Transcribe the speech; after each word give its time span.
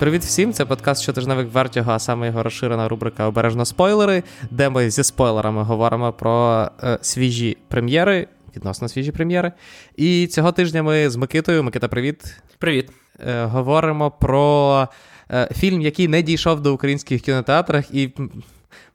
Привіт 0.00 0.22
всім! 0.22 0.52
Це 0.52 0.64
подкаст 0.64 1.02
щотижневик 1.02 1.52
Вертіго, 1.52 1.92
а 1.92 1.98
саме 1.98 2.26
його 2.26 2.42
розширена 2.42 2.88
рубрика 2.88 3.26
Обережно 3.26 3.64
спойлери, 3.64 4.22
де 4.50 4.68
ми 4.68 4.90
зі 4.90 5.04
спойлерами 5.04 5.62
говоримо 5.62 6.12
про 6.12 6.68
е, 6.82 6.98
свіжі 7.02 7.56
прем'єри, 7.68 8.26
відносно 8.56 8.88
свіжі 8.88 9.12
прем'єри. 9.12 9.52
І 9.96 10.26
цього 10.26 10.52
тижня 10.52 10.82
ми 10.82 11.10
з 11.10 11.16
Микитою. 11.16 11.62
Микита, 11.62 11.88
привіт. 11.88 12.36
Привіт. 12.58 12.90
Е, 13.26 13.44
говоримо 13.44 14.10
про 14.10 14.88
е, 15.30 15.48
фільм, 15.56 15.80
який 15.80 16.08
не 16.08 16.22
дійшов 16.22 16.60
до 16.60 16.74
українських 16.74 17.22
кінотеатрах, 17.22 17.94
і, 17.94 18.12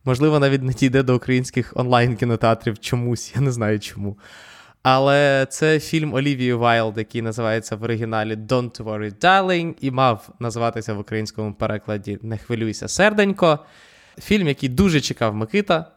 можливо, 0.06 0.40
навіть 0.40 0.64
не 0.64 0.74
дійде 0.74 1.04
до 1.04 1.16
українських 1.16 1.74
онлайн-кінотеатрів 1.76 2.80
чомусь. 2.80 3.34
Я 3.36 3.42
не 3.42 3.52
знаю 3.52 3.80
чому. 3.80 4.18
Але 4.88 5.48
це 5.50 5.80
фільм 5.80 6.14
Олівії 6.14 6.54
Вайлд, 6.54 6.98
який 6.98 7.22
називається 7.22 7.76
в 7.76 7.84
оригіналі 7.84 8.36
Don't 8.36 8.84
Worry 8.84 9.16
Darling, 9.24 9.74
і 9.82 9.92
мав 9.92 10.30
називатися 10.40 10.94
в 10.94 11.00
українському 11.00 11.54
перекладі 11.54 12.20
Не 12.22 12.38
хвилюйся 12.38 12.88
серденько. 12.88 13.60
Фільм, 14.20 14.48
який 14.48 14.70
дуже 14.70 15.02
чекав 15.02 15.36
Микита. 15.36 15.92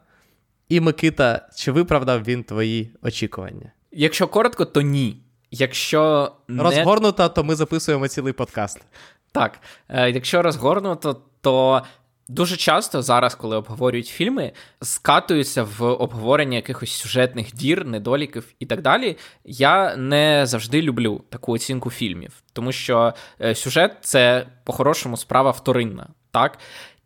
І 0.69 0.81
Микита, 0.81 1.49
чи 1.57 1.73
виправдав 1.73 2.23
він 2.23 2.45
твої 2.45 2.91
очікування? 3.03 3.73
Якщо 3.93 4.29
коротко, 4.29 4.65
то 4.65 4.81
ні. 4.81 5.23
Якщо 5.51 6.33
не... 6.49 6.63
розгорнуто, 6.63 7.29
то 7.29 7.45
ми 7.45 7.55
записуємо 7.55 8.09
цілий 8.09 8.33
подкаст. 8.33 8.81
Так, 9.33 9.61
е, 9.89 10.11
якщо 10.11 10.43
розгорнуто, 10.43 11.23
то 11.41 11.83
Дуже 12.29 12.57
часто 12.57 13.03
зараз, 13.03 13.35
коли 13.35 13.57
обговорюють 13.57 14.07
фільми, 14.07 14.53
скатуються 14.83 15.63
в 15.63 15.83
обговорення 15.83 16.57
якихось 16.57 16.91
сюжетних 16.91 17.55
дір, 17.55 17.87
недоліків 17.87 18.45
і 18.59 18.67
так 18.67 18.83
далі. 18.83 19.17
Я 19.45 19.97
не 19.97 20.47
завжди 20.47 20.83
люблю 20.83 21.25
таку 21.29 21.53
оцінку 21.53 21.91
фільмів, 21.91 22.33
тому 22.53 22.73
що 22.73 23.15
е, 23.41 23.55
сюжет 23.55 23.97
це 24.01 24.47
по-хорошому 24.65 25.17
справа 25.17 25.51
вторинна, 25.51 26.09
так? 26.31 26.59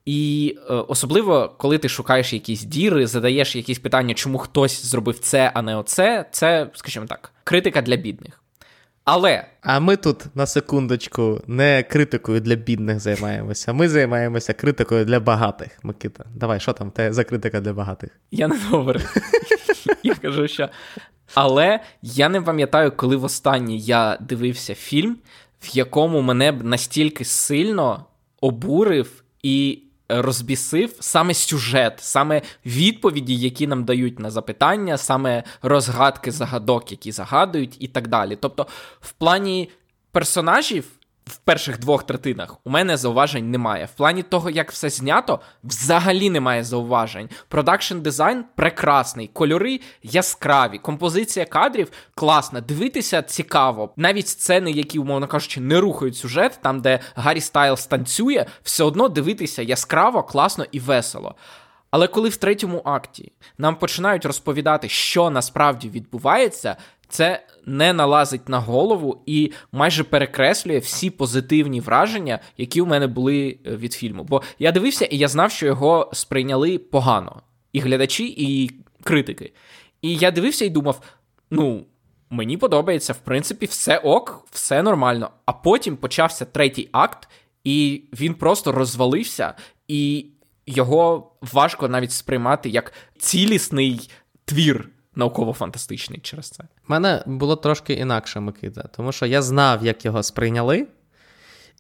І 0.05 0.57
е, 0.71 0.75
особливо, 0.75 1.55
коли 1.59 1.79
ти 1.79 1.89
шукаєш 1.89 2.33
якісь 2.33 2.63
діри, 2.63 3.07
задаєш 3.07 3.57
якісь 3.57 3.79
питання, 3.79 4.15
чому 4.15 4.39
хтось 4.39 4.85
зробив 4.85 5.19
це, 5.19 5.51
а 5.55 5.63
не 5.63 5.77
оце, 5.77 6.27
це, 6.33 6.71
скажімо 6.75 7.07
так, 7.07 7.33
критика 7.45 7.83
для 7.83 7.97
бідних. 7.97 8.42
Але. 9.05 9.45
А 9.61 9.81
ми 9.81 9.97
тут 9.97 10.37
на 10.37 10.47
секундочку 10.47 11.41
не 11.47 11.83
критикою 11.83 12.41
для 12.41 12.55
бідних 12.55 13.01
займаємося. 13.01 13.73
Ми 13.73 13.89
займаємося 13.89 14.53
критикою 14.53 15.05
для 15.05 15.21
багатих. 15.21 15.79
Микита, 15.83 16.25
давай, 16.35 16.61
що 16.61 16.73
там 16.73 16.91
те 16.91 17.13
за 17.13 17.25
критика 17.25 17.61
для 17.61 17.73
багатих? 17.73 18.11
Я 18.31 18.49
не 18.49 18.59
говорю. 18.71 19.01
Я 20.03 20.15
кажу, 20.15 20.49
що. 20.49 20.69
Але 21.35 21.81
я 22.03 22.29
не 22.29 22.41
пам'ятаю, 22.41 22.93
коли 22.97 23.17
востаннє 23.17 23.77
я 23.77 24.19
дивився 24.21 24.75
фільм, 24.75 25.17
в 25.61 25.77
якому 25.77 26.21
мене 26.21 26.53
б 26.53 26.65
настільки 26.65 27.25
сильно 27.25 28.05
обурив 28.41 29.23
і 29.43 29.83
розбісив 30.09 30.97
саме 31.01 31.35
сюжет, 31.35 31.95
саме 32.01 32.43
відповіді, 32.67 33.37
які 33.37 33.67
нам 33.67 33.85
дають 33.85 34.19
на 34.19 34.31
запитання, 34.31 34.99
саме 34.99 35.43
розгадки 35.63 36.31
загадок, 36.31 36.91
які 36.91 37.13
загадують, 37.13 37.77
і 37.81 37.89
так 37.89 38.09
далі. 38.09 38.39
Тобто, 38.41 38.67
в 39.01 39.13
плані 39.13 39.71
персонажів 40.13 40.85
в 41.27 41.37
перших 41.37 41.79
двох 41.79 42.03
третинах 42.03 42.57
у 42.65 42.71
мене 42.71 42.97
зауважень 42.97 43.51
немає. 43.51 43.85
В 43.85 43.97
плані 43.97 44.23
того, 44.23 44.51
як 44.51 44.73
все 44.73 44.91
знято, 44.91 45.41
взагалі 45.65 46.31
немає 46.31 46.65
зауважень. 46.65 47.29
Продакшн 47.49 47.99
дизайн 47.99 48.45
прекрасний, 48.55 49.31
кольори 49.33 49.81
яскраві, 50.03 50.79
композиція 50.79 51.47
кадрів 51.47 51.91
класна. 52.15 52.61
Дивитися 52.61 53.23
цікаво. 53.23 53.93
Навіть 53.97 54.29
сцени, 54.29 54.71
які, 54.71 54.99
умовно 54.99 55.27
кажучи, 55.27 55.61
не 55.61 55.81
рухають 55.81 56.17
сюжет, 56.17 56.59
там, 56.63 56.81
де 56.81 57.01
Гаррі 57.15 57.41
Стайлс 57.41 57.87
танцює, 57.87 58.47
все 58.63 58.85
одно 58.85 59.09
дивитися 59.09 59.63
яскраво, 59.63 60.23
класно 60.23 60.67
і 60.73 60.81
весело. 60.81 61.35
Але 61.91 62.07
коли 62.07 62.29
в 62.29 62.37
третьому 62.37 62.83
акті 62.85 63.33
нам 63.59 63.77
починають 63.77 64.25
розповідати, 64.25 64.89
що 64.89 65.31
насправді 65.31 65.89
відбувається, 65.89 66.77
це 67.13 67.47
не 67.67 67.93
налазить 67.93 68.49
на 68.49 68.59
голову 68.59 69.23
і 69.27 69.53
майже 69.73 70.05
перекреслює 70.05 70.79
всі 70.79 71.11
позитивні 71.11 71.81
враження, 71.81 72.39
які 72.57 72.81
у 72.81 72.87
мене 72.87 73.07
були 73.07 73.59
е, 73.67 73.77
від 73.77 73.93
фільму. 73.93 74.25
Бо 74.25 74.43
я 74.59 74.73
дивився 74.73 75.05
і 75.05 75.19
я 75.19 75.29
знав, 75.29 75.51
що 75.51 75.67
його 75.67 76.11
сприйняли 76.13 76.79
погано. 76.79 77.43
І 77.73 77.81
глядачі, 77.81 78.35
і 78.37 78.71
критики. 79.03 79.53
І 80.03 80.15
я 80.15 80.31
дивився 80.31 80.65
і 80.65 80.71
думав: 80.71 81.01
ну, 81.51 81.87
мені 82.31 82.57
подобається, 82.57 83.13
в 83.13 83.19
принципі, 83.19 83.67
все 83.67 83.99
ок, 83.99 84.47
все 84.51 84.83
нормально. 84.83 85.31
А 85.47 85.53
потім 85.53 85.97
почався 85.97 86.45
третій 86.45 86.89
акт, 86.93 87.29
і 87.65 88.03
він 88.13 88.35
просто 88.35 88.73
розвалився, 88.73 89.55
і 89.89 90.27
його 90.67 91.33
важко 91.41 91.89
навіть 91.89 92.13
сприймати 92.13 92.69
як 92.69 92.93
цілісний 93.19 94.11
твір 94.45 94.89
науково-фантастичний 95.17 96.21
через 96.21 96.51
це. 96.51 96.65
У 96.65 96.67
мене 96.87 97.23
було 97.27 97.57
трошки 97.57 97.93
інакше, 97.93 98.41
Микита, 98.41 98.83
тому 98.83 99.13
що 99.13 99.27
я 99.27 99.43
знав, 99.43 99.85
як 99.85 100.05
його 100.05 100.23
сприйняли. 100.23 100.87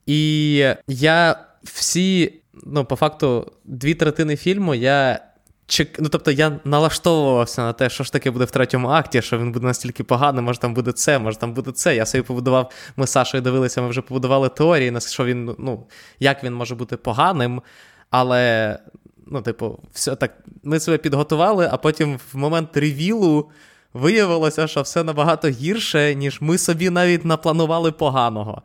І 0.07 0.55
я 0.87 1.37
всі, 1.63 2.41
ну, 2.67 2.85
по 2.85 2.97
факту, 2.97 3.53
дві 3.65 3.95
третини 3.95 4.37
фільму 4.37 4.75
я. 4.75 5.21
Ну, 5.99 6.09
тобто 6.09 6.31
я 6.31 6.61
налаштовувався 6.65 7.63
на 7.63 7.73
те, 7.73 7.91
що 7.91 8.05
ж 8.05 8.13
таке 8.13 8.31
буде 8.31 8.45
в 8.45 8.51
третьому 8.51 8.89
акті, 8.89 9.23
що 9.23 9.39
він 9.39 9.53
буде 9.53 9.67
настільки 9.67 10.05
поганий, 10.05 10.43
може 10.43 10.61
там 10.61 10.75
буде 10.75 10.93
це, 10.93 11.19
може 11.19 11.39
там 11.39 11.55
буде 11.55 11.73
це. 11.73 11.97
Я 11.97 12.07
собі 12.07 12.23
побудував, 12.23 12.73
ми 12.97 13.07
з 13.07 13.11
Сашою 13.11 13.43
дивилися, 13.43 13.83
ми 13.83 13.89
вже 13.89 14.03
побудували 14.03 14.49
теорії, 14.49 15.01
що 15.01 15.25
він, 15.25 15.57
ну, 15.59 15.87
як 16.21 16.45
він 16.45 16.55
може 16.55 16.75
бути 16.75 16.97
поганим, 16.97 17.63
але 18.11 18.79
ну, 19.33 19.43
типу, 19.43 19.79
все 19.93 20.17
так, 20.17 20.39
ми 20.63 20.81
себе 20.81 20.99
підготували, 20.99 21.69
а 21.73 21.77
потім 21.77 22.19
в 22.33 22.37
момент 22.37 22.77
ревілу 22.77 23.51
виявилося, 23.95 24.67
що 24.67 24.83
все 24.83 25.05
набагато 25.05 25.49
гірше, 25.49 26.15
ніж 26.15 26.41
ми 26.41 26.59
собі 26.59 26.91
навіть 26.91 27.25
напланували 27.25 27.93
поганого. 27.93 28.63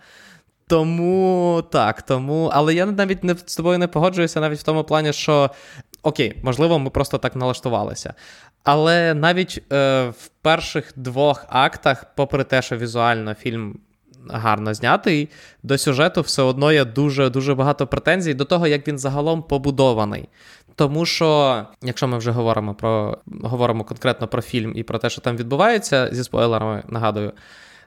Тому 0.67 1.63
так, 1.71 2.01
тому. 2.01 2.49
Але 2.53 2.73
я 2.73 2.85
навіть 2.85 3.23
не 3.23 3.35
з 3.45 3.55
тобою 3.55 3.77
не 3.77 3.87
погоджуюся 3.87 4.39
навіть 4.39 4.59
в 4.59 4.63
тому 4.63 4.83
плані, 4.83 5.13
що 5.13 5.49
окей, 6.03 6.39
можливо, 6.43 6.79
ми 6.79 6.89
просто 6.89 7.17
так 7.17 7.35
налаштувалися. 7.35 8.13
Але 8.63 9.13
навіть 9.13 9.63
е, 9.73 10.09
в 10.09 10.27
перших 10.41 10.93
двох 10.95 11.45
актах, 11.49 12.05
попри 12.15 12.43
те, 12.43 12.61
що 12.61 12.77
візуально 12.77 13.33
фільм 13.33 13.79
гарно 14.33 14.73
знятий, 14.73 15.29
до 15.63 15.77
сюжету 15.77 16.21
все 16.21 16.41
одно 16.41 16.71
є 16.71 16.85
дуже 16.85 17.29
дуже 17.29 17.55
багато 17.55 17.87
претензій 17.87 18.33
до 18.33 18.45
того, 18.45 18.67
як 18.67 18.87
він 18.87 18.97
загалом 18.97 19.43
побудований. 19.43 20.29
Тому 20.75 21.05
що, 21.05 21.63
якщо 21.81 22.07
ми 22.07 22.17
вже 22.17 22.31
говоримо 22.31 22.73
про 22.73 23.17
говоримо 23.43 23.83
конкретно 23.83 24.27
про 24.27 24.41
фільм 24.41 24.73
і 24.75 24.83
про 24.83 24.97
те, 24.97 25.09
що 25.09 25.21
там 25.21 25.37
відбувається 25.37 26.09
зі 26.11 26.23
спойлерами, 26.23 26.83
нагадую, 26.87 27.31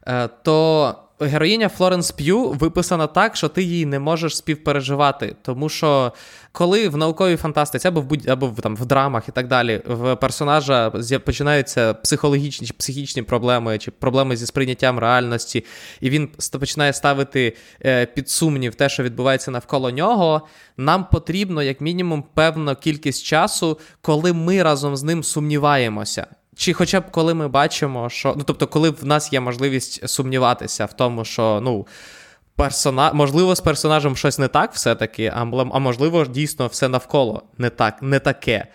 е, 0.07 0.29
то 0.43 0.95
героїня 1.21 1.69
Флоренс 1.69 2.11
П'ю 2.11 2.49
виписана 2.49 3.07
так, 3.07 3.37
що 3.37 3.49
ти 3.49 3.63
її 3.63 3.87
не 3.87 3.99
можеш 3.99 4.37
співпереживати. 4.37 5.37
Тому 5.43 5.69
що 5.69 6.13
коли 6.53 6.89
в 6.89 6.97
науковій 6.97 7.37
фантастиці 7.37 7.89
або 7.89 8.01
в 8.01 8.05
будь 8.05 8.29
або 8.29 8.49
там 8.63 8.77
в 8.77 8.87
драмах 8.87 9.29
і 9.29 9.33
так 9.33 9.49
далі, 9.49 9.83
в 9.87 10.17
персонажа 10.17 10.91
починаються 11.25 11.95
психологічні 11.95 12.67
чи 12.67 12.75
психічні 12.75 13.23
проблеми, 13.23 13.79
чи 13.79 13.91
проблеми 13.91 14.37
зі 14.37 14.47
сприйняттям 14.47 14.99
реальності, 14.99 15.65
і 16.01 16.11
він 16.11 16.29
починає 16.53 16.93
ставити 16.93 17.57
е, 17.85 18.07
під 18.07 18.31
сумнів 18.31 18.75
те, 18.75 18.89
що 18.89 19.03
відбувається 19.03 19.51
навколо 19.51 19.91
нього. 19.91 20.47
Нам 20.77 21.07
потрібно, 21.13 21.63
як 21.63 21.81
мінімум, 21.81 22.25
певна 22.35 22.75
кількість 22.75 23.25
часу, 23.25 23.79
коли 24.03 24.33
ми 24.33 24.63
разом 24.63 24.97
з 24.97 25.03
ним 25.03 25.25
сумніваємося. 25.25 26.27
Чи 26.61 26.73
хоча 26.73 27.01
б 27.01 27.11
коли 27.11 27.35
ми 27.35 27.49
бачимо, 27.49 28.11
що. 28.11 28.35
Ну, 28.37 28.43
тобто, 28.47 28.67
коли 28.67 28.91
в 28.91 29.05
нас 29.05 29.33
є 29.33 29.41
можливість 29.41 30.09
сумніватися 30.09 30.85
в 30.85 30.93
тому, 30.93 31.25
що 31.25 31.61
ну, 31.63 31.87
персона... 32.57 33.13
можливо, 33.13 33.55
з 33.55 33.61
персонажем 33.61 34.17
щось 34.17 34.39
не 34.39 34.49
так 34.49 34.73
все-таки, 34.73 35.33
а, 35.35 35.45
можливо, 35.79 36.25
дійсно 36.25 36.67
все 36.67 36.89
навколо 36.89 37.43
не 37.59 37.71
так, 37.71 38.03
не 38.03 38.19
таке. 38.19 38.67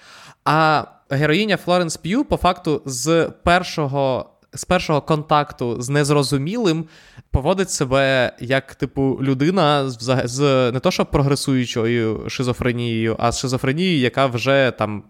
А 0.45 0.83
героїня 1.09 1.57
Флоренс 1.57 1.97
П'ю, 1.97 2.25
по 2.25 2.37
факту, 2.37 2.81
з 2.85 3.29
першого. 3.43 4.29
З 4.53 4.65
першого 4.65 5.01
контакту 5.01 5.81
з 5.81 5.89
незрозумілим 5.89 6.85
поводить 7.31 7.71
себе 7.71 8.33
як, 8.39 8.75
типу, 8.75 9.19
людина 9.21 9.89
з, 9.89 10.21
з 10.25 10.71
не 10.71 10.79
то, 10.79 10.91
що 10.91 11.05
прогресуючою 11.05 12.29
шизофренією, 12.29 13.15
а 13.19 13.31
з 13.31 13.39
шизофренією, 13.39 13.99
яка 13.99 14.25
вже 14.25 14.73
там 14.77 15.03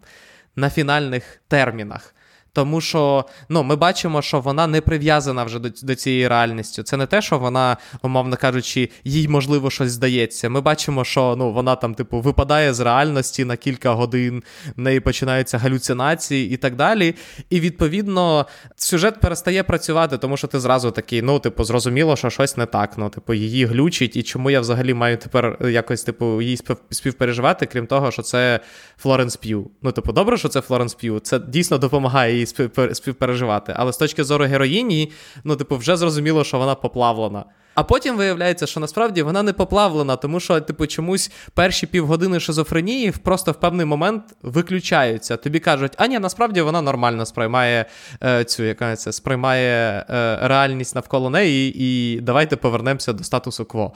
на 0.55 0.69
фінальних 0.69 1.41
термінах. 1.47 2.15
Тому 2.55 2.81
що 2.81 3.25
ну, 3.49 3.63
ми 3.63 3.75
бачимо, 3.75 4.21
що 4.21 4.39
вона 4.39 4.67
не 4.67 4.81
прив'язана 4.81 5.43
вже 5.43 5.59
до 5.59 5.69
до 5.83 5.95
цієї 5.95 6.27
реальності. 6.27 6.83
Це 6.83 6.97
не 6.97 7.05
те, 7.05 7.21
що 7.21 7.39
вона, 7.39 7.77
умовно 8.01 8.37
кажучи, 8.37 8.89
їй 9.03 9.27
можливо 9.27 9.69
щось 9.69 9.91
здається. 9.91 10.49
Ми 10.49 10.61
бачимо, 10.61 11.03
що 11.03 11.35
ну, 11.37 11.51
вона 11.51 11.75
там, 11.75 11.93
типу, 11.95 12.21
випадає 12.21 12.73
з 12.73 12.79
реальності 12.79 13.45
на 13.45 13.55
кілька 13.55 13.93
годин, 13.93 14.43
в 14.77 14.81
неї 14.81 14.99
починаються 14.99 15.57
галюцинації 15.57 16.51
і 16.51 16.57
так 16.57 16.75
далі. 16.75 17.15
І 17.49 17.59
відповідно 17.59 18.45
сюжет 18.75 19.19
перестає 19.19 19.63
працювати, 19.63 20.17
тому 20.17 20.37
що 20.37 20.47
ти 20.47 20.59
зразу 20.59 20.91
такий, 20.91 21.21
ну, 21.21 21.39
типу, 21.39 21.63
зрозуміло, 21.63 22.15
що 22.15 22.29
щось 22.29 22.57
не 22.57 22.65
так. 22.65 22.93
Ну, 22.97 23.09
типу, 23.09 23.33
її 23.33 23.65
глючить, 23.65 24.15
і 24.15 24.23
чому 24.23 24.49
я 24.49 24.59
взагалі 24.59 24.93
маю 24.93 25.17
тепер 25.17 25.57
якось, 25.69 26.03
типу, 26.03 26.41
їй 26.41 26.59
співпереживати, 26.89 27.65
крім 27.65 27.87
того, 27.87 28.11
що 28.11 28.21
це 28.21 28.59
Флоренс 28.97 29.35
П'ю. 29.35 29.69
Ну, 29.81 29.91
типу, 29.91 30.11
добре, 30.11 30.37
що 30.37 30.49
це 30.49 30.61
Флоренс 30.61 30.93
П'ю. 30.93 31.19
Це 31.19 31.39
дійсно 31.39 31.77
допомагає 31.77 32.37
їй 32.37 32.44
співпереживати. 32.93 33.73
Але 33.75 33.93
з 33.93 33.97
точки 33.97 34.23
зору 34.23 34.45
героїні, 34.45 35.11
ну, 35.43 35.55
типу, 35.55 35.77
вже 35.77 35.97
зрозуміло, 35.97 36.43
що 36.43 36.57
вона 36.57 36.75
поплавлена. 36.75 37.45
А 37.75 37.83
потім 37.83 38.17
виявляється, 38.17 38.67
що 38.67 38.79
насправді 38.79 39.21
вона 39.21 39.43
не 39.43 39.53
поплавлена, 39.53 40.15
тому 40.15 40.39
що, 40.39 40.61
типу, 40.61 40.87
чомусь 40.87 41.31
перші 41.53 41.87
півгодини 41.87 42.39
шизофренії 42.39 43.11
просто 43.11 43.51
в 43.51 43.55
певний 43.55 43.85
момент 43.85 44.23
виключаються. 44.41 45.37
Тобі 45.37 45.59
кажуть, 45.59 45.93
а 45.97 46.07
ні, 46.07 46.19
насправді 46.19 46.61
вона 46.61 46.81
нормально 46.81 47.25
сприймає 47.25 47.85
е, 48.23 48.43
цю, 48.43 48.63
яка 48.63 48.95
це 48.95 49.11
сприймає 49.11 50.05
е, 50.09 50.39
реальність 50.47 50.95
навколо 50.95 51.29
неї, 51.29 51.73
і 51.77 52.19
давайте 52.21 52.55
повернемося 52.55 53.13
до 53.13 53.23
статусу 53.23 53.65
кво. 53.65 53.93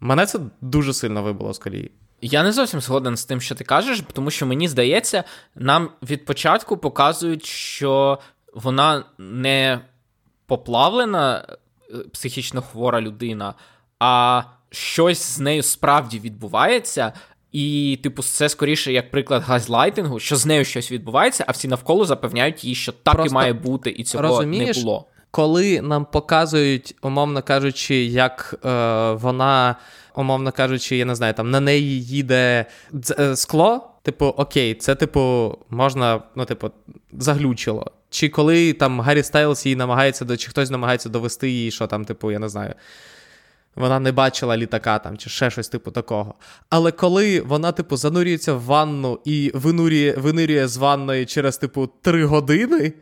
Мене 0.00 0.26
це 0.26 0.38
дуже 0.60 0.94
сильно 0.94 1.22
вибило 1.22 1.54
з 1.54 1.58
колії. 1.58 1.90
Я 2.20 2.42
не 2.42 2.52
зовсім 2.52 2.80
згоден 2.80 3.16
з 3.16 3.24
тим, 3.24 3.40
що 3.40 3.54
ти 3.54 3.64
кажеш, 3.64 4.02
тому 4.12 4.30
що 4.30 4.46
мені 4.46 4.68
здається, 4.68 5.24
нам 5.54 5.90
від 6.02 6.24
початку 6.24 6.76
показують, 6.76 7.46
що 7.46 8.18
вона 8.54 9.04
не 9.18 9.80
поплавлена 10.46 11.46
е, 11.90 11.98
психічно 12.12 12.62
хвора 12.62 13.00
людина, 13.00 13.54
а 13.98 14.42
щось 14.70 15.22
з 15.22 15.38
нею 15.40 15.62
справді 15.62 16.18
відбувається. 16.18 17.12
І, 17.52 17.98
типу, 18.02 18.22
це 18.22 18.48
скоріше 18.48 18.92
як 18.92 19.10
приклад 19.10 19.42
газлайтингу, 19.42 20.20
що 20.20 20.36
з 20.36 20.46
нею 20.46 20.64
щось 20.64 20.92
відбувається, 20.92 21.44
а 21.48 21.52
всі 21.52 21.68
навколо 21.68 22.04
запевняють 22.04 22.64
їй, 22.64 22.74
що 22.74 22.92
так 22.92 23.14
Просто 23.14 23.32
і 23.32 23.34
має 23.34 23.52
бути, 23.52 23.90
і 23.90 24.04
цього 24.04 24.22
розумієш, 24.22 24.76
не 24.76 24.82
було. 24.82 25.06
Коли 25.36 25.80
нам 25.80 26.04
показують, 26.04 26.94
умовно 27.02 27.42
кажучи, 27.42 27.94
як 28.04 28.54
е, 28.64 28.68
вона 29.12 29.76
умовно 30.14 30.52
кажучи, 30.52 30.96
я 30.96 31.04
не 31.04 31.14
знаю, 31.14 31.34
там 31.34 31.50
на 31.50 31.60
неї 31.60 32.04
їде 32.04 32.66
е, 33.18 33.36
скло. 33.36 33.90
Типу, 34.02 34.26
окей, 34.26 34.74
це, 34.74 34.94
типу, 34.94 35.54
можна, 35.70 36.22
ну, 36.34 36.44
типу, 36.44 36.70
заглючило. 37.12 37.90
Чи 38.10 38.28
коли 38.28 38.72
там 38.72 39.00
Гаррі 39.00 39.22
Стайлс 39.22 39.66
її 39.66 39.76
намагається, 39.76 40.36
чи 40.36 40.50
хтось 40.50 40.70
намагається 40.70 41.08
довести 41.08 41.50
її, 41.50 41.70
що 41.70 41.86
там, 41.86 42.04
типу, 42.04 42.32
я 42.32 42.38
не 42.38 42.48
знаю. 42.48 42.74
Вона 43.74 44.00
не 44.00 44.12
бачила 44.12 44.56
літака 44.56 44.98
там, 44.98 45.16
чи 45.16 45.30
ще 45.30 45.50
щось 45.50 45.68
типу 45.68 45.90
такого. 45.90 46.34
Але 46.70 46.92
коли 46.92 47.40
вона, 47.40 47.72
типу, 47.72 47.96
занурюється 47.96 48.54
в 48.54 48.62
ванну 48.62 49.20
і 49.24 49.50
винурює, 49.54 50.14
винирює 50.18 50.68
з 50.68 50.76
ванної 50.76 51.26
через, 51.26 51.58
типу, 51.58 51.90
три 52.02 52.24
години, 52.24 52.92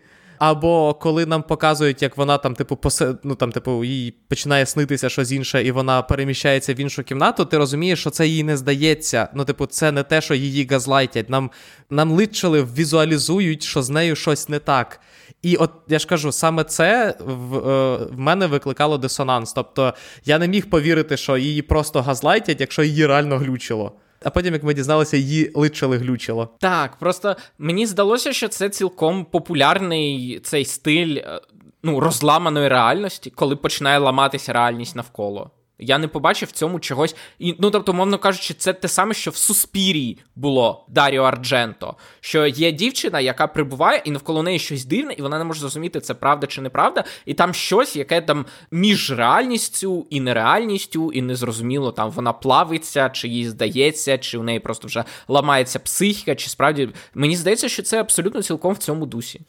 або 0.50 0.94
коли 0.94 1.26
нам 1.26 1.42
показують, 1.42 2.02
як 2.02 2.16
вона 2.16 2.38
там, 2.38 2.54
типу, 2.54 2.76
посе... 2.76 3.14
ну, 3.22 3.34
там, 3.34 3.52
типу, 3.52 3.84
їй 3.84 4.14
починає 4.28 4.66
снитися 4.66 5.08
щось 5.08 5.32
інше, 5.32 5.64
і 5.64 5.70
вона 5.70 6.02
переміщається 6.02 6.74
в 6.74 6.80
іншу 6.80 7.02
кімнату, 7.02 7.44
ти 7.44 7.58
розумієш, 7.58 8.00
що 8.00 8.10
це 8.10 8.26
їй 8.26 8.44
не 8.44 8.56
здається. 8.56 9.28
Ну, 9.34 9.44
типу, 9.44 9.66
це 9.66 9.92
не 9.92 10.02
те, 10.02 10.20
що 10.20 10.34
її 10.34 10.66
газлайтять. 10.70 11.30
Нам 11.30 11.50
нам 11.90 12.12
личили 12.12 12.66
візуалізують, 12.76 13.62
що 13.62 13.82
з 13.82 13.90
нею 13.90 14.16
щось 14.16 14.48
не 14.48 14.58
так. 14.58 15.00
І 15.42 15.56
от 15.56 15.70
я 15.88 15.98
ж 15.98 16.06
кажу, 16.06 16.32
саме 16.32 16.64
це 16.64 17.14
в, 17.20 17.56
е, 17.56 17.96
в 17.96 18.18
мене 18.18 18.46
викликало 18.46 18.98
дисонанс. 18.98 19.52
Тобто 19.52 19.94
я 20.24 20.38
не 20.38 20.48
міг 20.48 20.70
повірити, 20.70 21.16
що 21.16 21.36
її 21.36 21.62
просто 21.62 22.02
газлайтять, 22.02 22.60
якщо 22.60 22.82
її 22.82 23.06
реально 23.06 23.38
глючило 23.38 23.92
а 24.24 24.30
потім, 24.30 24.54
як 24.54 24.62
ми 24.62 24.74
дізналися, 24.74 25.16
її 25.16 25.50
личили 25.54 25.98
глючило. 25.98 26.48
Так, 26.60 26.96
просто 26.96 27.36
мені 27.58 27.86
здалося, 27.86 28.32
що 28.32 28.48
це 28.48 28.68
цілком 28.68 29.24
популярний 29.24 30.40
цей 30.44 30.64
стиль 30.64 31.16
е, 31.16 31.40
ну, 31.82 32.00
розламаної 32.00 32.68
реальності, 32.68 33.30
коли 33.30 33.56
починає 33.56 33.98
ламатися 33.98 34.52
реальність 34.52 34.96
навколо. 34.96 35.50
Я 35.78 35.98
не 35.98 36.08
побачив 36.08 36.48
в 36.48 36.52
цьому 36.52 36.80
чогось. 36.80 37.16
І, 37.38 37.56
Ну, 37.58 37.70
тобто, 37.70 37.92
мовно 37.92 38.18
кажучи, 38.18 38.54
це 38.54 38.72
те 38.72 38.88
саме, 38.88 39.14
що 39.14 39.30
в 39.30 39.36
Суспірії 39.36 40.18
було 40.36 40.86
Даріо 40.88 41.22
Ардженто. 41.22 41.96
Що 42.20 42.46
є 42.46 42.72
дівчина, 42.72 43.20
яка 43.20 43.46
прибуває, 43.46 44.02
і 44.04 44.10
навколо 44.10 44.42
неї 44.42 44.58
щось 44.58 44.84
дивне, 44.84 45.12
і 45.12 45.22
вона 45.22 45.38
не 45.38 45.44
може 45.44 45.60
зрозуміти, 45.60 46.00
це 46.00 46.14
правда 46.14 46.46
чи 46.46 46.60
неправда. 46.60 47.04
І 47.26 47.34
там 47.34 47.54
щось, 47.54 47.96
яке 47.96 48.20
там 48.20 48.46
між 48.70 49.12
реальністю 49.12 50.06
і 50.10 50.20
нереальністю, 50.20 51.12
і 51.12 51.22
незрозуміло, 51.22 51.92
там 51.92 52.10
вона 52.10 52.32
плавиться, 52.32 53.08
чи 53.08 53.28
їй 53.28 53.48
здається, 53.48 54.18
чи 54.18 54.38
в 54.38 54.44
неї 54.44 54.60
просто 54.60 54.86
вже 54.86 55.04
ламається 55.28 55.78
психіка, 55.78 56.34
чи 56.34 56.50
справді. 56.50 56.88
Мені 57.14 57.36
здається, 57.36 57.68
що 57.68 57.82
це 57.82 58.00
абсолютно 58.00 58.42
цілком 58.42 58.74
в 58.74 58.78
цьому 58.78 59.06
дусі. 59.06 59.40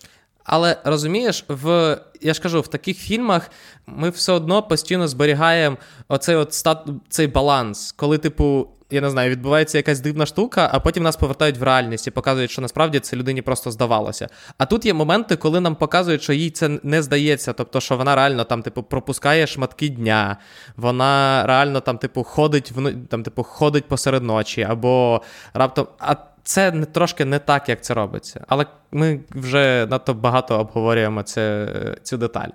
Але 0.46 0.78
розумієш, 0.84 1.46
в 1.48 1.98
я 2.22 2.34
ж 2.34 2.42
кажу, 2.42 2.62
в 2.62 2.68
таких 2.68 2.98
фільмах 2.98 3.52
ми 3.86 4.10
все 4.10 4.34
одно 4.34 4.64
постійно 4.64 5.08
зберігаємо 5.08 5.78
оцей 6.08 6.36
от 6.36 6.54
стат, 6.54 6.88
цей 7.10 7.28
баланс, 7.28 7.92
коли, 7.92 8.18
типу, 8.18 8.68
я 8.90 9.02
не 9.02 9.10
знаю, 9.10 9.32
відбувається 9.32 9.78
якась 9.78 10.00
дивна 10.00 10.26
штука, 10.26 10.70
а 10.74 10.80
потім 10.80 11.04
нас 11.04 11.16
повертають 11.16 11.58
в 11.58 11.64
реальність 11.64 12.08
і 12.08 12.12
показують, 12.12 12.52
що 12.52 12.62
насправді 12.62 13.00
це 13.00 13.18
людині 13.18 13.42
просто 13.42 13.72
здавалося. 13.72 14.28
А 14.58 14.66
тут 14.66 14.86
є 14.86 14.94
моменти, 14.94 15.36
коли 15.36 15.60
нам 15.60 15.76
показують, 15.76 16.22
що 16.22 16.34
їй 16.34 16.50
це 16.50 16.80
не 16.84 17.02
здається, 17.02 17.54
тобто, 17.54 17.80
що 17.80 17.98
вона 17.98 18.16
реально 18.16 18.44
там, 18.44 18.62
типу, 18.62 18.84
пропускає 18.84 19.48
шматки 19.48 19.90
дня, 19.90 20.38
вона 20.78 21.44
реально 21.48 21.80
там, 21.80 21.98
типу, 21.98 22.24
ходить 22.24 22.72
в 22.72 22.94
там, 23.10 23.24
типу, 23.24 23.44
ходить 23.44 23.86
посеред 23.86 24.24
ночі, 24.24 24.62
або 24.62 25.22
раптом. 25.54 25.88
А 26.00 26.16
це 26.46 26.72
не 26.72 26.86
трошки 26.86 27.26
не 27.26 27.40
так, 27.40 27.70
як 27.70 27.82
це 27.82 27.94
робиться. 27.94 28.46
Але 28.48 28.66
ми 28.92 29.20
вже 29.30 29.88
надто 29.90 30.14
багато 30.14 30.60
обговорюємо 30.60 31.24
це, 31.24 31.68
цю 32.04 32.18
деталь. 32.18 32.50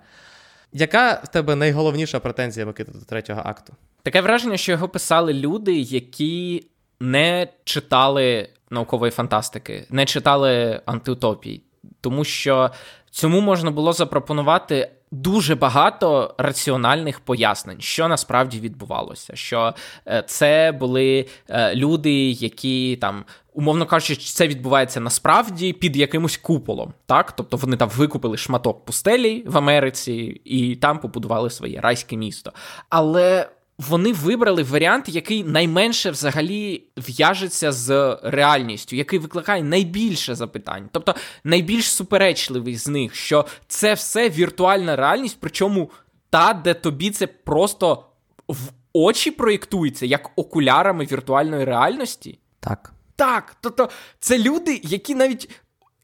Яка 0.73 1.21
в 1.25 1.29
тебе 1.29 1.57
найголовніша 1.57 2.21
претензія 2.21 2.67
Микита, 2.67 2.93
до 2.93 3.05
третього 3.05 3.43
акту? 3.45 3.73
Таке 4.03 4.21
враження, 4.21 4.57
що 4.57 4.73
його 4.73 4.89
писали 4.89 5.35
люди, 5.35 5.79
які 5.79 6.67
не 7.01 7.49
читали 7.65 8.49
наукової 8.71 9.13
фантастики, 9.13 9.87
не 9.91 10.07
читали 10.07 10.81
антиутопій. 10.87 11.63
Тому 12.01 12.25
що 12.25 12.71
цьому 13.11 13.41
можна 13.41 13.71
було 13.71 13.93
запропонувати 13.93 14.91
дуже 15.11 15.55
багато 15.55 16.35
раціональних 16.39 17.21
пояснень, 17.21 17.81
що 17.81 18.09
насправді 18.09 18.61
відбувалося. 18.61 19.37
Що 19.37 19.75
е, 20.07 20.25
це 20.27 20.73
були 20.73 21.27
е, 21.49 21.75
люди, 21.75 22.31
які 22.31 22.99
там. 23.01 23.25
Умовно 23.53 23.87
кажучи, 23.87 24.17
це 24.17 24.49
відбувається 24.49 25.01
насправді 25.01 25.73
під 25.73 25.97
якимось 25.97 26.37
куполом, 26.37 26.93
так? 27.07 27.33
Тобто 27.33 27.57
вони 27.57 27.77
там 27.77 27.89
викупили 27.89 28.37
шматок 28.37 28.85
пустелі 28.85 29.43
в 29.47 29.59
Америці 29.59 30.41
і 30.45 30.77
там 30.77 30.99
побудували 30.99 31.51
своє 31.51 31.81
райське 31.81 32.17
місто. 32.17 32.53
Але 32.89 33.49
вони 33.89 34.13
вибрали 34.13 34.63
варіант, 34.63 35.09
який 35.09 35.45
найменше 35.45 36.11
взагалі 36.11 36.83
в'яжеться 36.97 37.73
з 37.73 38.19
реальністю, 38.23 38.97
який 38.97 39.19
викликає 39.19 39.63
найбільше 39.63 40.35
запитань, 40.35 40.89
тобто 40.93 41.15
найбільш 41.45 41.91
суперечливий 41.91 42.77
з 42.77 42.89
них, 42.89 43.15
що 43.15 43.47
це 43.67 43.95
все 43.95 44.29
віртуальна 44.29 44.97
реальність, 44.97 45.37
причому 45.41 45.91
та, 46.31 46.53
де 46.53 46.75
тобі 46.75 47.11
це 47.11 47.27
просто 47.27 48.05
в 48.49 48.59
очі 48.93 49.31
проєктується, 49.31 50.07
як 50.07 50.31
окулярами 50.37 51.05
віртуальної 51.05 51.65
реальності. 51.65 52.39
Так. 52.61 52.93
Так, 53.17 53.57
тобто 53.61 53.89
це 54.19 54.39
люди, 54.39 54.81
які 54.85 55.15
навіть 55.15 55.51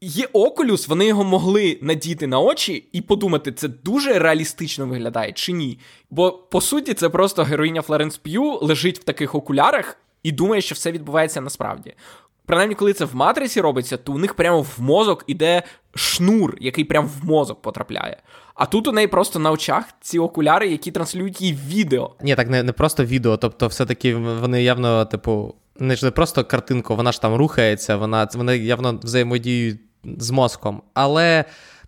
Є 0.01 0.29
окулюс, 0.33 0.89
вони 0.89 1.07
його 1.07 1.25
могли 1.25 1.79
надіти 1.83 2.27
на 2.27 2.41
очі 2.41 2.89
і 2.93 3.01
подумати, 3.01 3.53
це 3.53 3.69
дуже 3.69 4.19
реалістично 4.19 4.87
виглядає 4.87 5.33
чи 5.33 5.53
ні. 5.53 5.79
Бо 6.11 6.33
по 6.33 6.61
суті, 6.61 6.95
це 6.95 7.09
просто 7.09 7.43
героїня 7.43 7.83
Флоренс 7.83 8.17
П'ю 8.17 8.59
лежить 8.63 8.99
в 8.99 9.05
таких 9.05 9.35
окулярах 9.35 9.97
і 10.23 10.33
думає, 10.33 10.63
що 10.63 10.75
все 10.75 10.93
відбувається 10.93 11.41
насправді. 11.41 11.95
Принаймні, 12.47 12.75
коли 12.75 12.93
це 12.93 13.05
в 13.05 13.17
матриці 13.17 13.61
робиться, 13.61 13.97
то 13.97 14.13
у 14.13 14.19
них 14.19 14.35
прямо 14.35 14.63
в 14.63 14.75
мозок 14.79 15.25
іде 15.27 15.63
шнур, 15.95 16.57
який 16.61 16.85
прямо 16.85 17.11
в 17.21 17.25
мозок 17.25 17.63
потрапляє. 17.63 18.17
А 18.55 18.67
тут 18.67 18.89
у 18.89 18.93
неї 18.93 19.07
просто 19.07 19.39
на 19.39 19.51
очах 19.51 19.85
ці 20.01 20.19
окуляри, 20.19 20.69
які 20.69 20.91
транслюють 20.91 21.41
їй 21.41 21.59
відео. 21.69 22.15
Ні, 22.23 22.35
так 22.35 22.49
не 22.51 22.63
не 22.63 22.73
просто 22.73 23.05
відео, 23.05 23.37
тобто, 23.37 23.67
все-таки 23.67 24.15
вони 24.15 24.63
явно, 24.63 25.05
типу, 25.05 25.55
не 25.79 25.97
ж 25.97 26.05
не 26.05 26.11
просто 26.11 26.45
картинку, 26.45 26.97
вона 26.97 27.13
ж 27.13 27.23
там 27.23 27.35
рухається, 27.35 27.97
вона 27.97 28.29
вони 28.35 28.59
явно 28.59 29.01
взаємодіють 29.03 29.81
з 30.19 30.31
мозком. 30.31 30.83
Але 30.95 31.45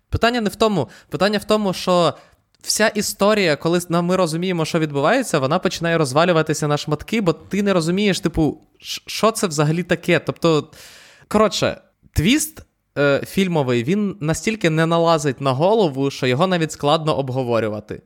питання 0.09 0.41
не 0.41 0.49
в 0.49 0.55
тому. 0.55 0.89
Питання 1.09 1.37
в 1.37 1.43
тому, 1.43 1.73
що. 1.73 2.13
Вся 2.61 2.87
історія, 2.87 3.55
коли 3.55 3.79
ми 3.89 4.15
розуміємо, 4.15 4.65
що 4.65 4.79
відбувається, 4.79 5.39
вона 5.39 5.59
починає 5.59 5.97
розвалюватися 5.97 6.67
на 6.67 6.77
шматки, 6.77 7.21
бо 7.21 7.33
ти 7.33 7.63
не 7.63 7.73
розумієш, 7.73 8.19
типу, 8.19 8.61
що 9.05 9.31
це 9.31 9.47
взагалі 9.47 9.83
таке. 9.83 10.19
Тобто, 10.19 10.71
коротше, 11.27 11.81
твіст 12.13 12.65
е, 12.97 13.23
фільмовий 13.27 13.83
він 13.83 14.17
настільки 14.19 14.69
не 14.69 14.85
налазить 14.85 15.41
на 15.41 15.51
голову, 15.51 16.11
що 16.11 16.27
його 16.27 16.47
навіть 16.47 16.71
складно 16.71 17.17
обговорювати. 17.17 18.01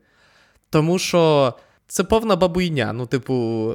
Тому 0.70 0.98
що 0.98 1.54
це 1.86 2.04
повна 2.04 2.36
бабуйня. 2.36 2.92
Ну, 2.92 3.06
типу, 3.06 3.72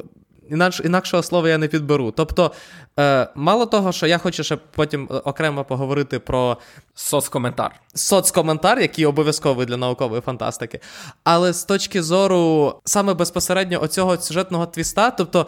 інакш, 0.52 0.82
інакшого 0.86 1.24
слова 1.24 1.50
я 1.50 1.58
не 1.58 1.68
підберу. 1.68 2.12
Тобто, 2.12 2.52
е, 3.00 3.28
мало 3.36 3.66
того, 3.66 3.92
що 3.92 4.08
я 4.08 4.18
хочу 4.18 4.44
ще 4.44 4.56
потім 4.56 5.10
е, 5.12 5.14
окремо 5.14 5.64
поговорити 5.64 6.20
про 6.20 6.58
соцкоментар. 6.94 7.72
Соцкоментар, 7.94 8.80
який 8.80 9.06
обов'язковий 9.06 9.66
для 9.66 9.78
наукової 9.78 10.22
фантастики. 10.22 10.80
Але 11.24 11.54
з 11.54 11.64
точки 11.64 12.04
зору 12.04 12.74
саме 12.86 13.14
безпосередньо 13.14 13.82
оцього 13.82 14.18
сюжетного 14.18 14.66
твіста, 14.66 15.12
тобто 15.12 15.48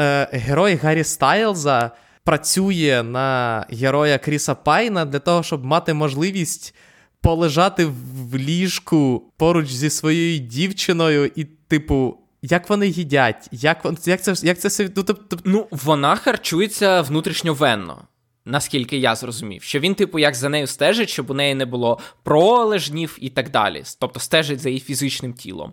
е, 0.00 0.28
герой 0.32 0.74
Гаррі 0.74 1.04
Стайлза 1.04 1.90
працює 2.24 3.02
на 3.06 3.66
героя 3.70 4.18
Кріса 4.18 4.54
Пайна 4.54 5.04
для 5.04 5.18
того, 5.18 5.42
щоб 5.42 5.64
мати 5.64 5.94
можливість. 5.94 6.74
Полежати 7.20 7.84
в 7.84 8.36
ліжку 8.36 9.32
поруч 9.36 9.68
зі 9.68 9.90
своєю 9.90 10.38
дівчиною, 10.38 11.30
і, 11.34 11.44
типу, 11.44 12.18
як 12.42 12.70
вони 12.70 12.88
їдять? 12.88 13.48
Як 13.52 13.86
як 14.04 14.22
це 14.22 14.34
як 14.42 14.58
це 14.58 14.88
ну, 14.96 15.02
тобто... 15.02 15.38
ну, 15.44 15.66
вона 15.70 16.16
харчується 16.16 17.02
внутрішньовенно. 17.02 18.02
Наскільки 18.44 18.98
я 18.98 19.14
зрозумів, 19.14 19.62
що 19.62 19.80
він, 19.80 19.94
типу, 19.94 20.18
як 20.18 20.34
за 20.34 20.48
нею 20.48 20.66
стежить, 20.66 21.08
щоб 21.08 21.30
у 21.30 21.34
неї 21.34 21.54
не 21.54 21.66
було 21.66 21.98
пролежнів 22.22 23.18
і 23.20 23.30
так 23.30 23.50
далі. 23.50 23.82
Тобто 24.00 24.20
стежить 24.20 24.60
за 24.60 24.68
її 24.68 24.80
фізичним 24.80 25.32
тілом. 25.32 25.72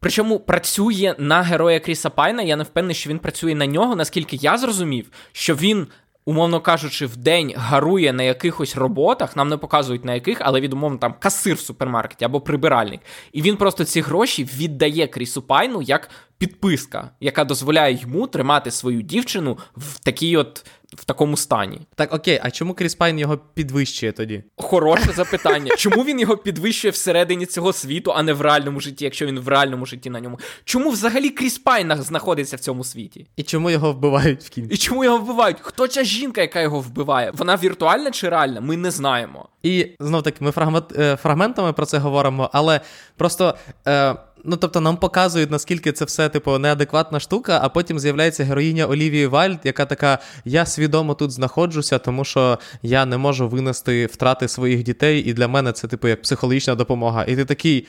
Причому 0.00 0.40
працює 0.40 1.14
на 1.18 1.42
героя 1.42 1.80
Кріса 1.80 2.10
Пайна. 2.10 2.42
Я 2.42 2.56
не 2.56 2.64
впевнений, 2.64 2.94
що 2.94 3.10
він 3.10 3.18
працює 3.18 3.54
на 3.54 3.66
нього, 3.66 3.96
наскільки 3.96 4.36
я 4.36 4.58
зрозумів, 4.58 5.10
що 5.32 5.54
він 5.54 5.86
умовно 6.26 6.60
кажучи, 6.60 7.06
в 7.06 7.16
день 7.16 7.54
гарує 7.56 8.12
на 8.12 8.22
якихось 8.22 8.76
роботах, 8.76 9.36
нам 9.36 9.48
не 9.48 9.56
показують 9.56 10.04
на 10.04 10.14
яких, 10.14 10.38
але 10.40 10.60
від 10.60 10.72
умовно 10.72 10.98
там 10.98 11.14
касир 11.18 11.54
в 11.54 11.60
супермаркеті 11.60 12.24
або 12.24 12.40
прибиральник. 12.40 13.00
І 13.32 13.42
він 13.42 13.56
просто 13.56 13.84
ці 13.84 14.00
гроші 14.00 14.44
віддає 14.44 15.06
Крісу 15.06 15.42
Пайну 15.42 15.82
як 15.82 16.10
підписка, 16.38 17.10
яка 17.20 17.44
дозволяє 17.44 17.98
йому 18.02 18.26
тримати 18.26 18.70
свою 18.70 19.02
дівчину 19.02 19.58
в 19.76 19.98
такій 19.98 20.36
от 20.36 20.66
в 20.94 21.04
такому 21.04 21.36
стані. 21.36 21.80
Так, 21.94 22.14
окей, 22.14 22.40
а 22.42 22.50
чому 22.50 22.74
Кріс 22.74 22.94
Пайн 22.94 23.18
його 23.18 23.38
підвищує 23.38 24.12
тоді? 24.12 24.44
Хороше 24.56 25.12
запитання. 25.16 25.76
Чому 25.76 26.04
він 26.04 26.20
його 26.20 26.36
підвищує 26.36 26.92
всередині 26.92 27.46
цього 27.46 27.72
світу, 27.72 28.12
а 28.16 28.22
не 28.22 28.32
в 28.32 28.40
реальному 28.40 28.80
житті, 28.80 29.04
якщо 29.04 29.26
він 29.26 29.40
в 29.40 29.48
реальному 29.48 29.86
житті 29.86 30.10
на 30.10 30.20
ньому? 30.20 30.38
Чому 30.64 30.90
взагалі 30.90 31.30
Кріс 31.30 31.58
Пайн 31.58 31.92
знаходиться 31.98 32.56
в 32.56 32.60
цьому 32.60 32.84
світі? 32.84 33.26
І 33.36 33.42
чому 33.42 33.70
його 33.70 33.92
вбивають 33.92 34.42
в 34.42 34.48
кінці? 34.48 34.74
І 34.74 34.76
чому 34.76 35.04
його 35.04 35.18
вбивають? 35.18 35.56
Хто 35.60 35.86
ця 35.86 36.04
жінка, 36.04 36.40
яка 36.40 36.60
його 36.60 36.80
вбиває? 36.80 37.30
Вона 37.34 37.56
віртуальна 37.56 38.10
чи 38.10 38.28
реальна? 38.28 38.60
Ми 38.60 38.76
не 38.76 38.90
знаємо. 38.90 39.48
І 39.62 39.86
знов 40.00 40.22
таки, 40.22 40.44
ми 40.44 40.50
фрагмент, 40.50 40.98
е, 40.98 41.16
фрагментами 41.16 41.72
про 41.72 41.86
це 41.86 41.98
говоримо, 41.98 42.50
але 42.52 42.80
просто. 43.16 43.54
Е, 43.86 44.16
Ну, 44.46 44.56
тобто, 44.56 44.80
нам 44.80 44.96
показують, 44.96 45.50
наскільки 45.50 45.92
це 45.92 46.04
все, 46.04 46.28
типу, 46.28 46.58
неадекватна 46.58 47.20
штука, 47.20 47.60
а 47.62 47.68
потім 47.68 47.98
з'являється 47.98 48.44
героїня 48.44 48.86
Олівії 48.86 49.26
Вайлд, 49.26 49.58
яка 49.64 49.86
така: 49.86 50.18
я 50.44 50.66
свідомо 50.66 51.14
тут 51.14 51.30
знаходжуся, 51.30 51.98
тому 51.98 52.24
що 52.24 52.58
я 52.82 53.06
не 53.06 53.16
можу 53.16 53.48
винести 53.48 54.06
втрати 54.06 54.48
своїх 54.48 54.82
дітей, 54.82 55.20
і 55.20 55.32
для 55.32 55.48
мене 55.48 55.72
це, 55.72 55.88
типу, 55.88 56.08
як 56.08 56.22
психологічна 56.22 56.74
допомога. 56.74 57.24
І 57.24 57.36
ти 57.36 57.44
такий, 57.44 57.86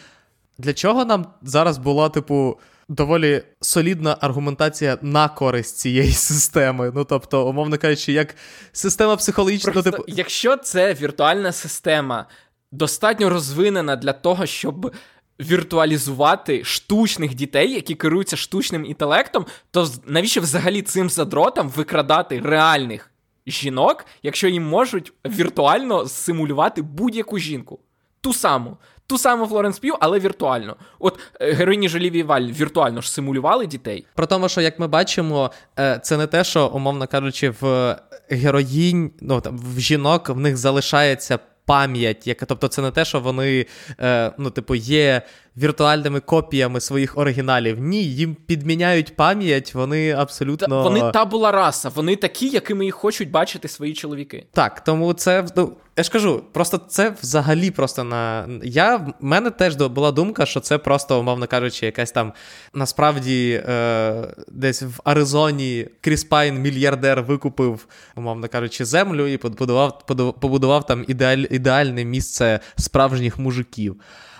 для 0.58 0.74
чого 0.74 1.06
нам 1.06 1.26
зараз 1.42 1.78
була, 1.78 2.10
типу. 2.10 2.60
Доволі 2.90 3.44
солідна 3.62 4.18
аргументація 4.22 4.98
на 5.02 5.30
користь 5.30 5.78
цієї 5.78 6.12
системи. 6.12 6.92
Ну 6.96 7.04
тобто, 7.04 7.48
умовно 7.48 7.78
кажучи, 7.78 8.12
як 8.12 8.36
система 8.72 9.16
психологічна. 9.16 9.72
Просто, 9.72 9.92
типу... 9.92 10.04
Якщо 10.08 10.58
це 10.58 10.94
віртуальна 10.94 11.52
система 11.52 12.26
достатньо 12.72 13.30
розвинена 13.30 13.96
для 13.96 14.14
того, 14.14 14.46
щоб 14.46 14.92
віртуалізувати 15.39 16.63
штучних 16.63 17.36
дітей, 17.36 17.74
які 17.74 17.96
керуються 17.96 18.38
штучним 18.38 18.86
інтелектом, 18.86 19.46
то 19.72 19.88
навіщо 20.06 20.41
взагалі 20.41 20.82
цим 20.82 21.10
задротам 21.10 21.70
викрадати 21.70 22.41
реальних 22.44 23.12
жінок, 23.48 24.06
якщо 24.24 24.48
їм 24.48 24.63
можуть 24.63 25.13
віртуально 25.25 26.08
симулювати 26.08 26.82
будь-яку 26.82 27.39
жінку? 27.39 27.79
Ту 28.22 28.34
саму. 28.34 28.77
Ту 29.08 29.17
саму 29.17 29.46
Флоренс 29.46 29.79
П'ю, 29.79 29.96
але 30.00 30.20
віртуально. 30.20 30.75
От 31.00 31.20
е, 31.41 31.53
героїні 31.53 31.89
Жоліві 31.89 32.24
Валь 32.24 32.41
віртуально 32.41 33.01
ж 33.01 33.12
симулювали 33.12 33.65
дітей. 33.65 34.06
Про 34.15 34.25
тому, 34.25 34.50
що 34.50 34.62
як 34.62 34.79
ми 34.79 34.88
бачимо, 34.88 35.51
е, 35.79 36.00
це 36.03 36.17
не 36.17 36.27
те, 36.27 36.44
що, 36.44 36.67
умовно 36.67 37.08
кажучи, 37.08 37.53
в 37.62 37.96
героїнь, 38.29 39.12
ну 39.22 39.41
там 39.41 39.60
в 39.75 39.79
жінок 39.79 40.29
в 40.29 40.39
них 40.39 40.58
залишається 40.58 41.39
пам'ять, 41.68 42.28
яка, 42.28 42.46
тобто 42.46 42.68
це 42.68 42.82
не 42.82 42.92
те, 42.92 43.06
що 43.06 43.20
вони 43.20 43.66
е, 44.00 44.32
ну, 44.38 44.50
типу, 44.50 44.76
є 44.76 45.22
віртуальними 45.58 46.20
копіями 46.20 46.80
своїх 46.80 47.18
оригіналів. 47.18 47.80
Ні, 47.80 48.04
їм 48.04 48.36
підміняють 48.36 49.16
пам'ять, 49.16 49.74
вони 49.74 50.12
абсолютно. 50.12 50.68
Та, 50.68 50.82
вони 50.82 51.12
табула 51.12 51.52
раса, 51.52 51.90
вони 51.96 52.16
такі, 52.16 52.48
якими 52.50 52.86
їх 52.86 52.96
хочуть 52.96 53.32
бачити 53.32 53.68
свої 53.68 53.94
чоловіки. 53.94 54.46
Так, 54.52 54.84
тому 54.84 55.14
це. 55.14 55.46
Ну, 55.56 55.74
я 55.98 56.04
ж 56.04 56.12
кажу, 56.12 56.44
просто 56.54 56.78
це 56.88 57.14
взагалі 57.22 57.72
просто 57.72 58.04
на. 58.04 58.48
Я 58.64 58.96
в 58.96 59.14
мене 59.22 59.50
теж 59.50 59.76
була 59.76 60.12
думка, 60.12 60.46
що 60.46 60.60
це 60.60 60.78
просто, 60.78 61.20
умовно 61.20 61.48
кажучи, 61.48 61.86
якась 61.86 62.12
там 62.12 62.34
насправді 62.74 63.64
е, 63.70 64.28
десь 64.48 64.82
в 64.82 65.02
Аризоні 65.04 65.88
Кріс 66.02 66.24
Пайн 66.24 66.62
мільярдер 66.62 67.22
викупив, 67.22 67.88
умовно 68.16 68.48
кажучи, 68.48 68.86
землю 68.86 69.28
і 69.28 69.38
побудував 69.38 70.06
побудував 70.40 70.86
там 70.86 71.06
ідеаль, 71.08 71.46
ідеальне 71.50 72.06
місце 72.06 72.60
справжніх 72.76 73.40
мужиків. 73.40 73.96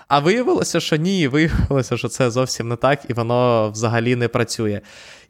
А 0.08 0.18
виявилося, 0.18 0.80
що 0.80 0.96
ні, 0.96 1.28
виявилося, 1.28 1.96
що 1.96 2.08
це 2.08 2.30
зовсім 2.30 2.68
не 2.68 2.76
так, 2.76 3.00
і 3.08 3.12
воно 3.12 3.70
взагалі 3.70 4.16
не 4.16 4.28
працює. 4.28 4.80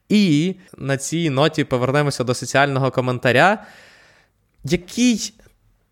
І 0.09 0.55
на 0.77 0.97
цій 0.97 1.31
ноті 1.31 1.65
повернемося 1.65 2.25
до 2.25 2.35
соціального 2.35 2.91
коментаря, 2.91 3.67
який 4.65 5.35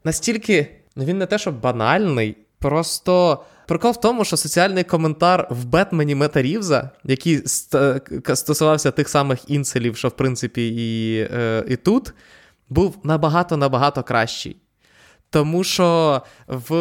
настільки, 0.05 0.77
ну 0.97 1.05
він 1.05 1.19
не 1.19 1.27
те, 1.27 1.39
що 1.39 1.53
банальний, 1.53 2.37
просто. 2.59 3.45
Прикол 3.69 3.91
в 3.91 4.01
тому, 4.01 4.25
що 4.25 4.37
соціальний 4.37 4.85
коментар 4.85 5.47
в 5.51 5.65
Бетмені 5.65 6.15
Мета 6.15 6.43
Рівза, 6.43 6.91
який 7.05 7.43
стосувався 8.35 8.91
тих 8.91 9.09
самих 9.09 9.51
інцелів, 9.51 9.97
що 9.97 10.09
в 10.09 10.17
принципі 10.17 10.69
і 10.69 11.19
е, 11.33 11.65
і 11.69 11.77
тут, 11.77 12.15
був 12.69 12.99
набагато-набагато 13.05 14.03
кращий. 14.03 14.57
Тому 15.37 15.65
що 15.65 16.23
в 16.47 16.73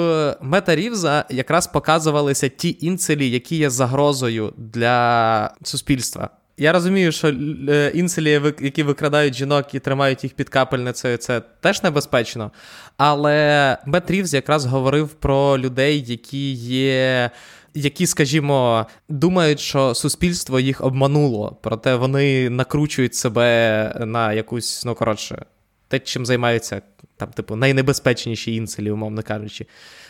Мета 0.42 0.76
Рівза 0.76 1.26
якраз 1.30 1.68
показувалися 1.68 2.50
ті 2.50 2.78
інцелі, 2.82 3.30
які 3.30 3.56
є 3.56 3.70
загрозою 3.70 4.54
для 4.58 5.52
суспільства. 5.64 6.30
Я 6.58 6.72
розумію, 6.72 7.12
що 7.12 7.28
е, 7.70 7.92
інцелі, 7.94 8.42
які 8.60 8.84
викрадають 8.84 9.36
жінок 9.36 9.74
і 9.74 9.80
тримають 9.80 10.24
їх 10.24 10.34
під 10.34 10.50
капельницею, 10.50 11.18
це 11.18 11.42
теж 11.62 11.84
небезпечно. 11.84 12.52
Але 12.98 13.78
Мет 13.86 14.12
Рівз 14.12 14.34
якраз 14.34 14.66
говорив 14.66 15.10
про 15.10 15.58
людей, 15.58 16.04
які 16.08 16.52
є. 16.54 17.30
Які, 17.74 18.08
скажімо, 18.08 18.86
думають, 19.10 19.60
що 19.60 19.96
суспільство 19.96 20.60
їх 20.60 20.84
обмануло, 20.84 21.58
проте 21.62 21.96
вони 21.96 22.50
накручують 22.50 23.16
себе 23.16 23.94
на 24.06 24.34
якусь, 24.34 24.86
ну 24.86 24.96
коротше, 24.96 25.46
те, 25.88 26.00
чим 26.00 26.26
займаються 26.26 26.82
там, 27.18 27.30
типу, 27.30 27.56
найнебезпечніші 27.56 28.56
інцелі, 28.56 28.92
умовно 28.92 29.24
кажучи. 29.24 29.66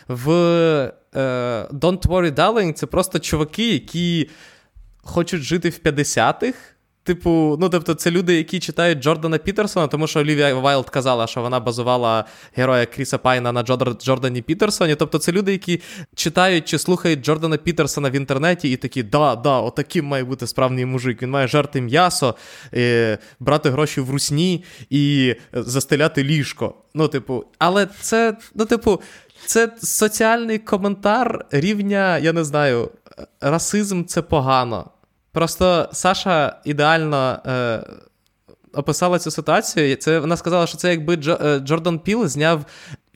В 0.08 0.30
е, 0.30 0.92
Don't 1.72 2.02
Worry 2.02 2.34
Darling 2.34 2.72
це 2.72 2.86
просто 2.86 3.18
чуваки, 3.18 3.72
які 3.72 4.30
хочуть 5.02 5.42
жити 5.42 5.70
в 5.70 5.80
50-х. 5.84 6.58
Типу, 7.06 7.56
ну 7.60 7.68
тобто, 7.68 7.94
це 7.94 8.10
люди, 8.10 8.36
які 8.36 8.60
читають 8.60 9.00
Джордана 9.00 9.38
Пітерсона, 9.38 9.86
тому 9.86 10.06
що 10.06 10.20
Олівія 10.20 10.54
Вайлд 10.54 10.90
казала, 10.90 11.26
що 11.26 11.42
вона 11.42 11.60
базувала 11.60 12.24
героя 12.54 12.86
Кріса 12.86 13.18
Пайна 13.18 13.52
на 13.52 13.62
Джордані 13.62 14.42
Пітерсоні. 14.42 14.94
Тобто, 14.94 15.18
це 15.18 15.32
люди, 15.32 15.52
які 15.52 15.80
читають 16.14 16.68
чи 16.68 16.78
слухають 16.78 17.24
Джордана 17.24 17.56
Пітерсона 17.56 18.10
в 18.10 18.12
інтернеті, 18.12 18.70
і 18.70 18.76
такі, 18.76 19.02
да, 19.02 19.36
да, 19.36 19.58
отаким 19.58 20.04
має 20.04 20.24
бути 20.24 20.46
справний 20.46 20.86
мужик. 20.86 21.22
Він 21.22 21.30
має 21.30 21.48
жарти 21.48 21.80
м'ясо, 21.80 22.34
е, 22.74 23.18
брати 23.40 23.70
гроші 23.70 24.00
в 24.00 24.10
русні 24.10 24.64
і 24.90 25.34
застеляти 25.52 26.24
ліжко. 26.24 26.74
Ну, 26.94 27.08
типу, 27.08 27.44
але 27.58 27.88
це, 28.00 28.36
ну, 28.54 28.64
типу, 28.64 29.00
це 29.46 29.72
соціальний 29.82 30.58
коментар 30.58 31.44
рівня, 31.50 32.18
я 32.18 32.32
не 32.32 32.44
знаю, 32.44 32.90
расизм 33.40 34.04
це 34.04 34.22
погано. 34.22 34.90
Просто 35.36 35.88
Саша 35.92 36.56
ідеально 36.64 37.38
е, 37.46 37.80
описала 38.72 39.18
цю 39.18 39.30
ситуацію. 39.30 39.96
Це 39.96 40.18
Вона 40.18 40.36
сказала, 40.36 40.66
що 40.66 40.76
це 40.76 40.90
якби 40.90 41.16
Джо, 41.16 41.38
е, 41.44 41.58
Джордан 41.58 41.98
Піл 41.98 42.26
зняв 42.26 42.64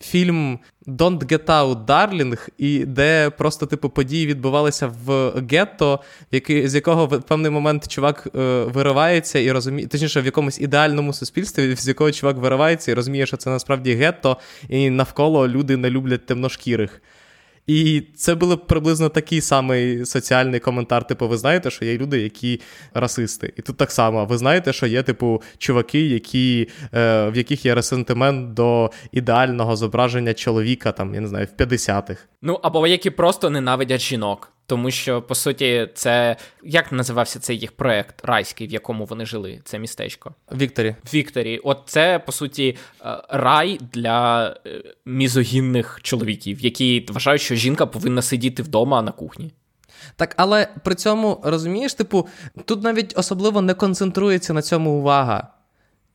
фільм 0.01 0.59
Don't 0.87 1.19
Get 1.19 1.45
Out, 1.45 1.87
Darling, 1.87 2.49
і 2.59 2.85
де 2.85 3.31
просто 3.31 3.67
типу 3.67 3.89
події 3.89 4.27
відбувалися 4.27 4.93
в 5.05 5.33
гетто, 5.51 6.01
який, 6.31 6.69
з 6.69 6.75
якого 6.75 7.07
в 7.07 7.23
певний 7.23 7.51
момент 7.51 7.89
чувак 7.89 8.29
е, 8.37 8.65
виривається 8.65 9.39
і 9.39 9.53
розуміє, 9.53 9.89
точніше, 9.89 10.21
в 10.21 10.25
якомусь 10.25 10.61
ідеальному 10.61 11.13
суспільстві, 11.13 11.77
з 11.77 11.89
якого 11.89 12.13
чувак 12.13 12.37
виривається 12.37 12.91
і 12.91 12.95
розуміє, 12.95 13.27
що 13.27 13.37
це 13.37 13.51
насправді 13.51 13.95
гетто, 13.95 14.37
і 14.69 14.91
навколо 14.91 15.49
люди 15.49 15.77
не 15.77 15.91
люблять 15.91 16.27
темношкірих. 16.27 17.03
І 17.67 18.03
це 18.17 18.35
був 18.35 18.67
приблизно 18.67 19.09
такий 19.09 19.41
самий 19.41 20.07
соціальний 20.07 20.61
коментар. 20.61 21.07
Типу, 21.07 21.29
ви 21.29 21.37
знаєте, 21.37 21.71
що 21.71 21.85
є 21.85 21.99
люди, 21.99 22.21
які 22.21 22.61
расисти. 22.95 23.53
І 23.57 23.63
тут 23.63 23.77
так 23.77 23.91
само, 23.91 24.25
ви 24.25 24.39
знаєте, 24.39 24.73
що 24.73 24.87
є, 24.87 25.03
типу, 25.03 25.43
чуваки, 25.59 26.07
які, 26.07 26.69
е, 26.95 27.31
в 27.31 27.37
яких 27.37 27.67
є 27.67 27.75
ресентимент 27.75 28.55
до 28.55 28.91
ідеального 29.13 29.77
зображення 29.77 30.35
чоловіка, 30.35 30.93
там, 30.93 31.15
я 31.15 31.21
не 31.21 31.29
знаю, 31.29 31.49
в 31.59 31.63
50-х. 31.63 32.27
Ну, 32.43 32.61
або 32.63 32.87
які 32.87 33.11
просто 33.11 33.51
ненавидять 33.51 34.01
жінок. 34.01 34.53
Тому 34.71 34.91
що, 34.91 35.23
по 35.23 35.35
суті, 35.35 35.89
це 35.95 36.37
як 36.63 36.93
називався 36.93 37.39
цей 37.41 37.59
їх 37.59 37.73
проект 37.73 38.25
райський, 38.25 38.67
в 38.67 38.71
якому 38.71 39.05
вони 39.05 39.27
жили, 39.27 39.61
це 39.65 39.79
містечко? 39.79 40.35
Вікторі. 40.53 40.97
Вікторі. 41.15 41.59
От 41.59 41.83
це, 41.87 42.19
по 42.19 42.33
суті, 42.33 42.77
е, 43.05 43.23
рай 43.29 43.81
для 43.93 44.47
е, 44.67 44.83
мізогінних 45.07 45.99
чоловіків, 46.03 46.61
які 46.61 47.07
вважають, 47.09 47.43
що 47.43 47.55
жінка 47.55 47.87
повинна 47.87 48.23
сидіти 48.23 48.63
вдома 48.63 49.03
на 49.03 49.13
кухні. 49.13 49.53
Так, 50.17 50.35
але 50.37 50.69
при 50.85 50.95
цьому 50.95 51.41
розумієш, 51.45 51.95
типу, 51.95 52.29
тут 52.65 52.83
навіть 52.83 53.19
особливо 53.19 53.61
не 53.61 53.75
концентрується 53.75 54.53
на 54.53 54.63
цьому 54.63 54.91
увага. 54.91 55.49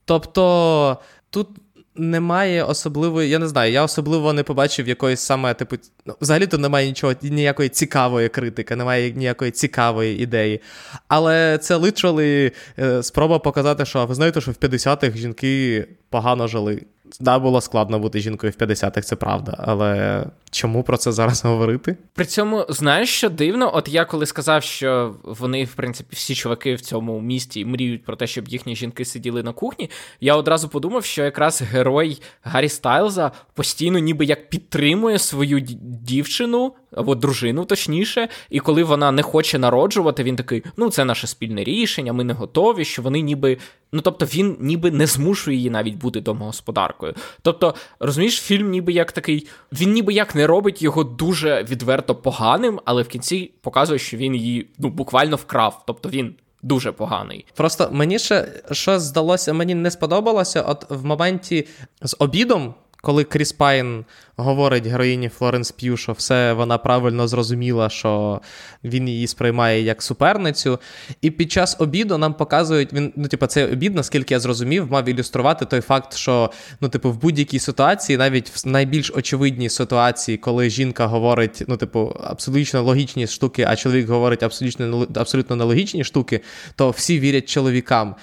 Тобто 0.05 0.97
тут 1.29 1.49
немає 1.95 2.63
особливої, 2.63 3.29
я 3.29 3.39
не 3.39 3.47
знаю, 3.47 3.71
я 3.71 3.83
особливо 3.83 4.33
не 4.33 4.43
побачив 4.43 4.87
якоїсь 4.87 5.19
саме, 5.19 5.53
типу, 5.53 5.75
ну, 6.05 6.15
взагалі 6.21 6.47
то 6.47 6.57
немає 6.57 6.87
нічого, 6.87 7.13
ніякої 7.21 7.69
цікавої 7.69 8.29
критики, 8.29 8.75
немає 8.75 9.11
ніякої 9.11 9.51
цікавої 9.51 10.19
ідеї. 10.19 10.61
Але 11.07 11.57
це 11.57 11.75
литрали 11.75 12.51
е, 12.79 13.03
спроба 13.03 13.39
показати, 13.39 13.85
що 13.85 14.05
ви 14.05 14.15
знаєте, 14.15 14.41
що 14.41 14.51
в 14.51 14.55
50-х 14.55 15.17
жінки 15.17 15.87
погано 16.09 16.47
жили. 16.47 16.81
Да, 17.19 17.39
було 17.39 17.61
складно 17.61 17.99
бути 17.99 18.19
жінкою 18.19 18.53
в 18.57 18.61
50-х, 18.61 19.01
це 19.01 19.15
правда, 19.15 19.55
але 19.59 20.23
чому 20.51 20.83
про 20.83 20.97
це 20.97 21.11
зараз 21.11 21.45
говорити? 21.45 21.97
При 22.13 22.25
цьому, 22.25 22.65
знаєш, 22.69 23.09
що 23.09 23.29
дивно? 23.29 23.71
От 23.75 23.87
я 23.87 24.05
коли 24.05 24.25
сказав, 24.25 24.63
що 24.63 25.15
вони, 25.23 25.63
в 25.63 25.73
принципі, 25.73 26.09
всі 26.15 26.35
чуваки 26.35 26.75
в 26.75 26.81
цьому 26.81 27.21
місті 27.21 27.65
мріють 27.65 28.05
про 28.05 28.15
те, 28.15 28.27
щоб 28.27 28.47
їхні 28.47 28.75
жінки 28.75 29.05
сиділи 29.05 29.43
на 29.43 29.53
кухні, 29.53 29.89
я 30.19 30.35
одразу 30.35 30.69
подумав, 30.69 31.05
що 31.05 31.23
якраз 31.23 31.61
герой 31.61 32.21
Гаррі 32.43 32.69
Стайлза 32.69 33.31
постійно 33.53 33.99
ніби 33.99 34.25
як 34.25 34.49
підтримує 34.49 35.19
свою 35.19 35.59
дівчину 35.81 36.73
або 36.95 37.15
дружину, 37.15 37.65
точніше, 37.65 38.27
і 38.49 38.59
коли 38.59 38.83
вона 38.83 39.11
не 39.11 39.21
хоче 39.21 39.59
народжувати, 39.59 40.23
він 40.23 40.35
такий: 40.35 40.63
ну, 40.77 40.89
це 40.89 41.05
наше 41.05 41.27
спільне 41.27 41.63
рішення, 41.63 42.13
ми 42.13 42.23
не 42.23 42.33
готові, 42.33 42.85
що 42.85 43.01
вони 43.01 43.21
ніби. 43.21 43.57
Ну, 43.91 44.01
тобто 44.01 44.25
він 44.25 44.57
ніби 44.59 44.91
не 44.91 45.07
змушує 45.07 45.57
її 45.57 45.69
навіть 45.69 45.95
бути 45.95 46.21
домогосподаркою. 46.21 47.13
Тобто, 47.41 47.75
розумієш, 47.99 48.41
фільм 48.41 48.69
ніби 48.69 48.93
як 48.93 49.11
такий, 49.11 49.47
він 49.71 49.91
ніби 49.91 50.13
як 50.13 50.35
не 50.35 50.47
робить 50.47 50.81
його 50.81 51.03
дуже 51.03 51.63
відверто 51.63 52.15
поганим, 52.15 52.79
але 52.85 53.03
в 53.03 53.07
кінці 53.07 53.51
показує, 53.61 53.99
що 53.99 54.17
він 54.17 54.35
її 54.35 54.67
ну, 54.79 54.89
буквально 54.89 55.35
вкрав. 55.35 55.83
Тобто 55.87 56.09
він. 56.09 56.35
Дуже 56.61 56.91
поганий. 56.91 57.45
Просто 57.53 57.89
мені 57.91 58.19
ще 58.19 58.47
що 58.71 58.99
здалося, 58.99 59.53
мені 59.53 59.75
не 59.75 59.91
сподобалося. 59.91 60.61
От 60.61 60.85
в 60.89 61.05
моменті 61.05 61.67
з 62.01 62.15
обідом, 62.19 62.73
коли 63.05 63.23
Кріс 63.23 63.51
Пайн 63.51 64.05
говорить 64.35 64.87
героїні 64.87 65.29
Флоренс 65.29 65.71
П'ю, 65.71 65.97
що 65.97 66.11
все 66.11 66.53
вона 66.53 66.77
правильно 66.77 67.27
зрозуміла, 67.27 67.89
що 67.89 68.41
він 68.83 69.09
її 69.09 69.27
сприймає 69.27 69.81
як 69.81 70.03
суперницю. 70.03 70.79
І 71.21 71.31
під 71.31 71.51
час 71.51 71.75
обіду 71.79 72.17
нам 72.17 72.33
показують 72.33 72.93
він, 72.93 73.13
ну, 73.15 73.27
типу, 73.27 73.47
цей 73.47 73.73
обід, 73.73 73.95
наскільки 73.95 74.33
я 74.33 74.39
зрозумів, 74.39 74.91
мав 74.91 75.09
ілюструвати 75.09 75.65
той 75.65 75.81
факт, 75.81 76.13
що 76.13 76.51
ну, 76.81 76.89
типу, 76.89 77.11
в 77.11 77.17
будь-якій 77.21 77.59
ситуації, 77.59 78.17
навіть 78.17 78.49
в 78.49 78.67
найбільш 78.67 79.11
очевидній 79.15 79.69
ситуації, 79.69 80.37
коли 80.37 80.69
жінка 80.69 81.05
говорить, 81.05 81.63
ну, 81.67 81.77
типу, 81.77 82.15
абсолютно 82.23 82.83
логічні 82.83 83.27
штуки, 83.27 83.65
а 83.69 83.75
чоловік 83.75 84.09
говорить 84.09 84.43
абсолютно 84.43 85.07
абсолютно 85.15 85.55
нелогічні 85.55 86.03
штуки, 86.03 86.41
то 86.75 86.89
всі 86.89 87.19
вірять 87.19 87.49
чоловікам. 87.49 88.15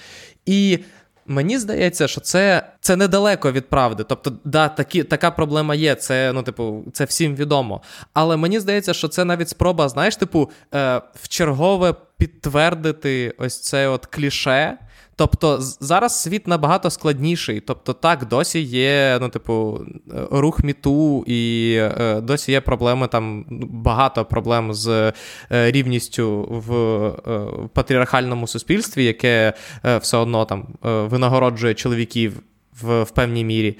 І 0.46 0.78
Мені 1.26 1.58
здається, 1.58 2.08
що 2.08 2.20
це 2.20 2.66
це 2.80 2.96
недалеко 2.96 3.52
від 3.52 3.68
правди. 3.68 4.04
Тобто, 4.08 4.32
да, 4.44 4.68
такі, 4.68 5.04
така 5.04 5.30
проблема 5.30 5.74
є, 5.74 5.94
це 5.94 6.32
ну, 6.32 6.42
типу, 6.42 6.84
це 6.92 7.04
всім 7.04 7.36
відомо. 7.36 7.82
Але 8.12 8.36
мені 8.36 8.60
здається, 8.60 8.94
що 8.94 9.08
це 9.08 9.24
навіть 9.24 9.48
спроба, 9.48 9.88
знаєш, 9.88 10.16
типу, 10.16 10.50
е, 10.74 11.02
в 11.14 11.28
чергове 11.28 11.94
підтвердити 12.16 13.34
ось 13.38 13.60
це 13.60 13.88
от 13.88 14.06
кліше. 14.06 14.78
Тобто 15.22 15.58
зараз 15.60 16.22
світ 16.22 16.46
набагато 16.46 16.90
складніший. 16.90 17.60
Тобто, 17.60 17.92
так, 17.92 18.28
досі 18.28 18.60
є, 18.60 19.18
ну, 19.20 19.28
типу, 19.28 19.80
рух 20.30 20.64
міту, 20.64 21.24
і 21.26 21.74
е, 21.78 22.20
досі 22.20 22.52
є 22.52 22.60
проблеми 22.60 23.08
там 23.08 23.44
багато 23.70 24.24
проблем 24.24 24.74
з 24.74 24.88
е, 24.88 25.12
рівністю 25.50 26.46
в 26.50 26.74
е, 26.74 27.68
патріархальному 27.72 28.46
суспільстві, 28.46 29.04
яке 29.04 29.52
е, 29.84 29.98
все 29.98 30.16
одно 30.16 30.44
там 30.44 30.66
е, 30.84 30.88
винагороджує 30.88 31.74
чоловіків 31.74 32.42
в, 32.82 33.02
в 33.02 33.10
певній 33.10 33.44
мірі, 33.44 33.78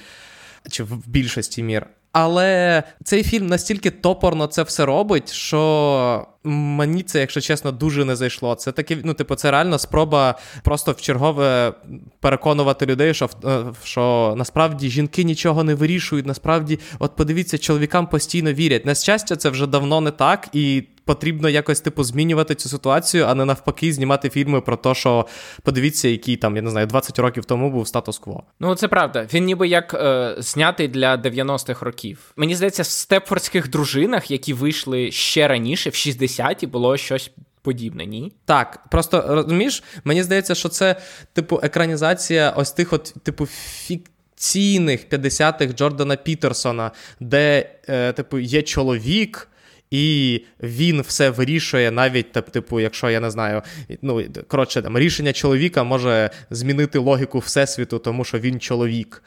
чи 0.71 0.85
в 0.85 1.09
більшості 1.09 1.63
мір. 1.63 1.87
Але 2.13 2.83
цей 3.05 3.23
фільм 3.23 3.47
настільки 3.47 3.91
топорно 3.91 4.47
це 4.47 4.63
все 4.63 4.85
робить, 4.85 5.33
що 5.33 6.27
мені 6.45 7.03
це, 7.03 7.21
якщо 7.21 7.41
чесно, 7.41 7.73
дуже 7.73 8.05
не 8.05 8.17
зайшло. 8.17 8.55
Це 8.55 8.73
таке, 8.73 8.99
ну, 9.05 9.15
типу, 9.15 9.35
це 9.35 9.51
реально 9.51 9.79
спроба 9.79 10.39
просто 10.63 10.93
в 10.93 11.01
чергове 11.01 11.73
переконувати 12.21 12.87
людей, 12.87 13.15
що 13.15 13.31
е, 13.45 13.65
що 13.85 14.35
насправді 14.37 14.91
жінки 14.91 15.25
нічого 15.25 15.65
не 15.65 15.75
вирішують. 15.75 16.27
Насправді, 16.27 16.79
от 16.99 17.17
подивіться, 17.17 17.59
чоловікам 17.59 18.07
постійно 18.07 18.53
вірять. 18.53 18.87
На 18.87 18.95
щастя, 18.95 19.37
це 19.37 19.51
вже 19.51 19.67
давно 19.67 20.01
не 20.01 20.11
так, 20.11 20.49
і 20.53 20.83
потрібно 21.05 21.49
якось 21.49 21.81
типу 21.81 22.05
змінювати 22.05 22.55
цю 22.55 22.69
ситуацію, 22.69 23.25
а 23.29 23.35
не 23.35 23.45
навпаки, 23.45 23.93
знімати 23.93 24.31
фільми 24.31 24.61
про 24.61 24.77
те, 24.77 24.95
що 24.95 25.27
подивіться, 25.63 26.09
який 26.09 26.37
там, 26.37 26.57
я 26.57 26.63
не 26.63 26.71
знаю, 26.71 26.87
20 26.87 27.19
років 27.19 27.45
тому 27.45 27.71
був 27.71 27.89
статус-кво. 27.89 28.43
Ну, 28.61 28.75
це 28.75 28.89
правда. 28.89 29.27
Він 29.35 29.45
ніби 29.45 29.69
як 29.69 29.95
е, 29.95 30.35
знятий 30.39 30.89
для 30.89 31.17
90-х 31.17 31.85
років. 31.87 32.33
Мені 32.37 32.55
здається, 32.55 32.83
в 32.83 32.87
степфордських 32.87 33.71
дружинах, 33.71 34.31
які 34.31 34.53
вийшли 34.53 35.11
ще 35.11 35.49
раніше, 35.49 35.91
в 35.91 35.93
60-ті, 35.93 36.67
було 36.67 36.97
щось. 36.97 37.31
Подібне, 37.65 38.07
ні? 38.07 38.33
Так, 38.45 38.85
просто 38.91 39.25
розумієш, 39.29 39.83
мені 40.05 40.23
здається, 40.23 40.55
що 40.55 40.69
це, 40.69 40.97
типу, 41.33 41.61
екранізація 41.63 42.51
ось 42.51 42.73
тих, 42.73 42.93
от, 42.93 43.15
типу, 43.23 43.47
фікційних 43.47 45.09
50-х 45.09 45.73
Джордана 45.73 46.17
Пітерсона, 46.17 46.91
де, 47.21 47.71
е, 47.89 48.13
типу, 48.13 48.39
є 48.39 48.63
чоловік, 48.63 49.49
і 49.93 50.41
він 50.63 51.01
все 51.01 51.31
вирішує, 51.31 51.91
навіть 51.91 52.33
типу, 52.33 52.81
якщо 52.81 53.11
я 53.11 53.21
не 53.21 53.31
знаю, 53.31 53.63
ну 54.03 54.25
коротше, 54.49 54.83
там 54.83 54.99
рішення 54.99 55.33
чоловіка 55.33 55.85
може 55.85 56.31
змінити 56.51 56.99
логіку 56.99 57.39
всесвіту, 57.39 57.99
тому 57.99 58.25
що 58.25 58.39
він 58.39 58.61
чоловік. 58.61 59.23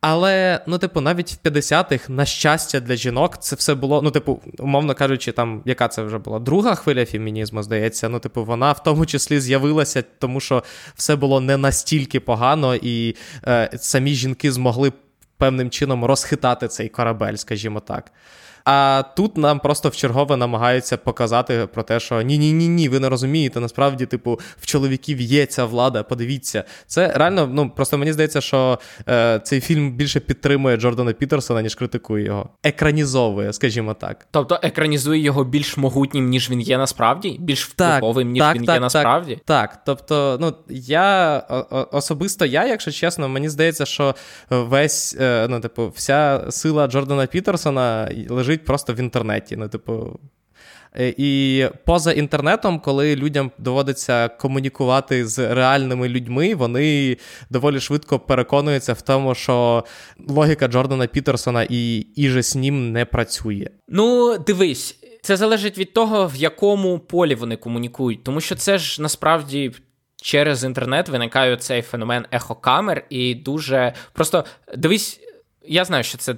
Але, 0.00 0.60
ну, 0.66 0.78
типу, 0.78 1.00
навіть 1.00 1.32
в 1.32 1.48
50-х, 1.48 2.08
на 2.08 2.24
щастя, 2.24 2.80
для 2.80 2.96
жінок, 2.96 3.38
це 3.38 3.56
все 3.56 3.74
було, 3.74 4.02
ну, 4.02 4.10
типу, 4.10 4.40
умовно 4.58 4.94
кажучи, 4.94 5.32
там, 5.32 5.62
яка 5.64 5.88
це 5.88 6.02
вже 6.02 6.18
була 6.18 6.38
друга 6.38 6.74
хвиля 6.74 7.06
фемінізму, 7.06 7.62
здається. 7.62 8.08
Ну, 8.08 8.18
типу, 8.18 8.44
вона 8.44 8.72
в 8.72 8.82
тому 8.82 9.06
числі 9.06 9.40
з'явилася, 9.40 10.04
тому 10.18 10.40
що 10.40 10.62
все 10.94 11.16
було 11.16 11.40
не 11.40 11.56
настільки 11.56 12.20
погано, 12.20 12.74
і 12.74 13.16
е, 13.46 13.70
самі 13.76 14.14
жінки 14.14 14.52
змогли 14.52 14.92
певним 15.36 15.70
чином 15.70 16.04
розхитати 16.04 16.68
цей 16.68 16.88
корабель, 16.88 17.34
скажімо 17.34 17.80
так. 17.80 18.12
А 18.64 19.02
тут 19.16 19.36
нам 19.36 19.60
просто 19.60 19.88
в 19.88 19.96
чергове 19.96 20.36
намагаються 20.36 20.96
показати 20.96 21.68
про 21.74 21.82
те, 21.82 22.00
що 22.00 22.22
ні-ні, 22.22 22.52
ні, 22.52 22.68
ні, 22.68 22.88
ви 22.88 23.00
не 23.00 23.08
розумієте. 23.08 23.60
Насправді, 23.60 24.06
типу, 24.06 24.40
в 24.60 24.66
чоловіків 24.66 25.20
є 25.20 25.46
ця 25.46 25.64
влада. 25.64 26.02
Подивіться, 26.02 26.64
це 26.86 27.12
реально. 27.14 27.46
Ну 27.52 27.70
просто 27.70 27.98
мені 27.98 28.12
здається, 28.12 28.40
що 28.40 28.78
е, 29.08 29.40
цей 29.44 29.60
фільм 29.60 29.92
більше 29.92 30.20
підтримує 30.20 30.76
Джордана 30.76 31.12
Пітерсона, 31.12 31.62
ніж 31.62 31.74
критикує 31.74 32.24
його. 32.24 32.48
Екранізовує, 32.62 33.52
скажімо 33.52 33.94
так. 33.94 34.26
Тобто 34.30 34.58
екранізує 34.62 35.20
його 35.20 35.44
більш 35.44 35.76
могутнім, 35.76 36.28
ніж 36.28 36.50
він 36.50 36.60
є 36.60 36.78
насправді, 36.78 37.36
більш 37.40 37.68
впливовим, 37.68 38.30
ніж 38.30 38.42
так, 38.42 38.56
він 38.56 38.64
так, 38.64 38.74
є 38.74 38.80
насправді. 38.80 39.40
Так, 39.44 39.82
тобто, 39.86 40.38
ну 40.40 40.54
я 40.68 41.36
особисто 41.92 42.44
я, 42.44 42.66
якщо 42.66 42.90
чесно, 42.90 43.28
мені 43.28 43.48
здається, 43.48 43.86
що 43.86 44.14
весь 44.50 45.16
е, 45.20 45.46
ну, 45.50 45.60
типу, 45.60 45.92
вся 45.96 46.44
сила 46.50 46.86
Джордана 46.86 47.26
Пітерсона 47.26 48.10
лежить 48.28 48.51
лежить 48.52 48.64
просто 48.64 48.94
в 48.94 49.00
інтернеті. 49.00 49.56
Ну, 49.56 49.68
типу. 49.68 50.20
Е, 50.94 51.14
і 51.16 51.64
поза 51.84 52.12
інтернетом, 52.12 52.80
коли 52.80 53.16
людям 53.16 53.50
доводиться 53.58 54.28
комунікувати 54.28 55.26
з 55.26 55.54
реальними 55.54 56.08
людьми, 56.08 56.54
вони 56.54 57.16
доволі 57.50 57.80
швидко 57.80 58.18
переконуються 58.18 58.92
в 58.92 59.02
тому, 59.02 59.34
що 59.34 59.84
логіка 60.28 60.68
Джордана 60.68 61.06
Пітерсона 61.06 61.66
і 61.70 61.98
іже 62.16 62.42
з 62.42 62.56
ним 62.56 62.92
не 62.92 63.04
працює. 63.04 63.68
Ну, 63.88 64.38
дивись. 64.38 64.98
Це 65.22 65.36
залежить 65.36 65.78
від 65.78 65.92
того, 65.92 66.26
в 66.26 66.36
якому 66.36 66.98
полі 66.98 67.34
вони 67.34 67.56
комунікують, 67.56 68.24
тому 68.24 68.40
що 68.40 68.54
це 68.54 68.78
ж 68.78 69.02
насправді 69.02 69.72
через 70.22 70.64
інтернет 70.64 71.08
виникає 71.08 71.56
цей 71.56 71.82
феномен 71.82 72.26
ехокамер, 72.32 73.04
і 73.10 73.34
дуже 73.34 73.92
просто 74.12 74.44
дивись, 74.76 75.20
я 75.64 75.84
знаю, 75.84 76.04
що 76.04 76.18
це 76.18 76.34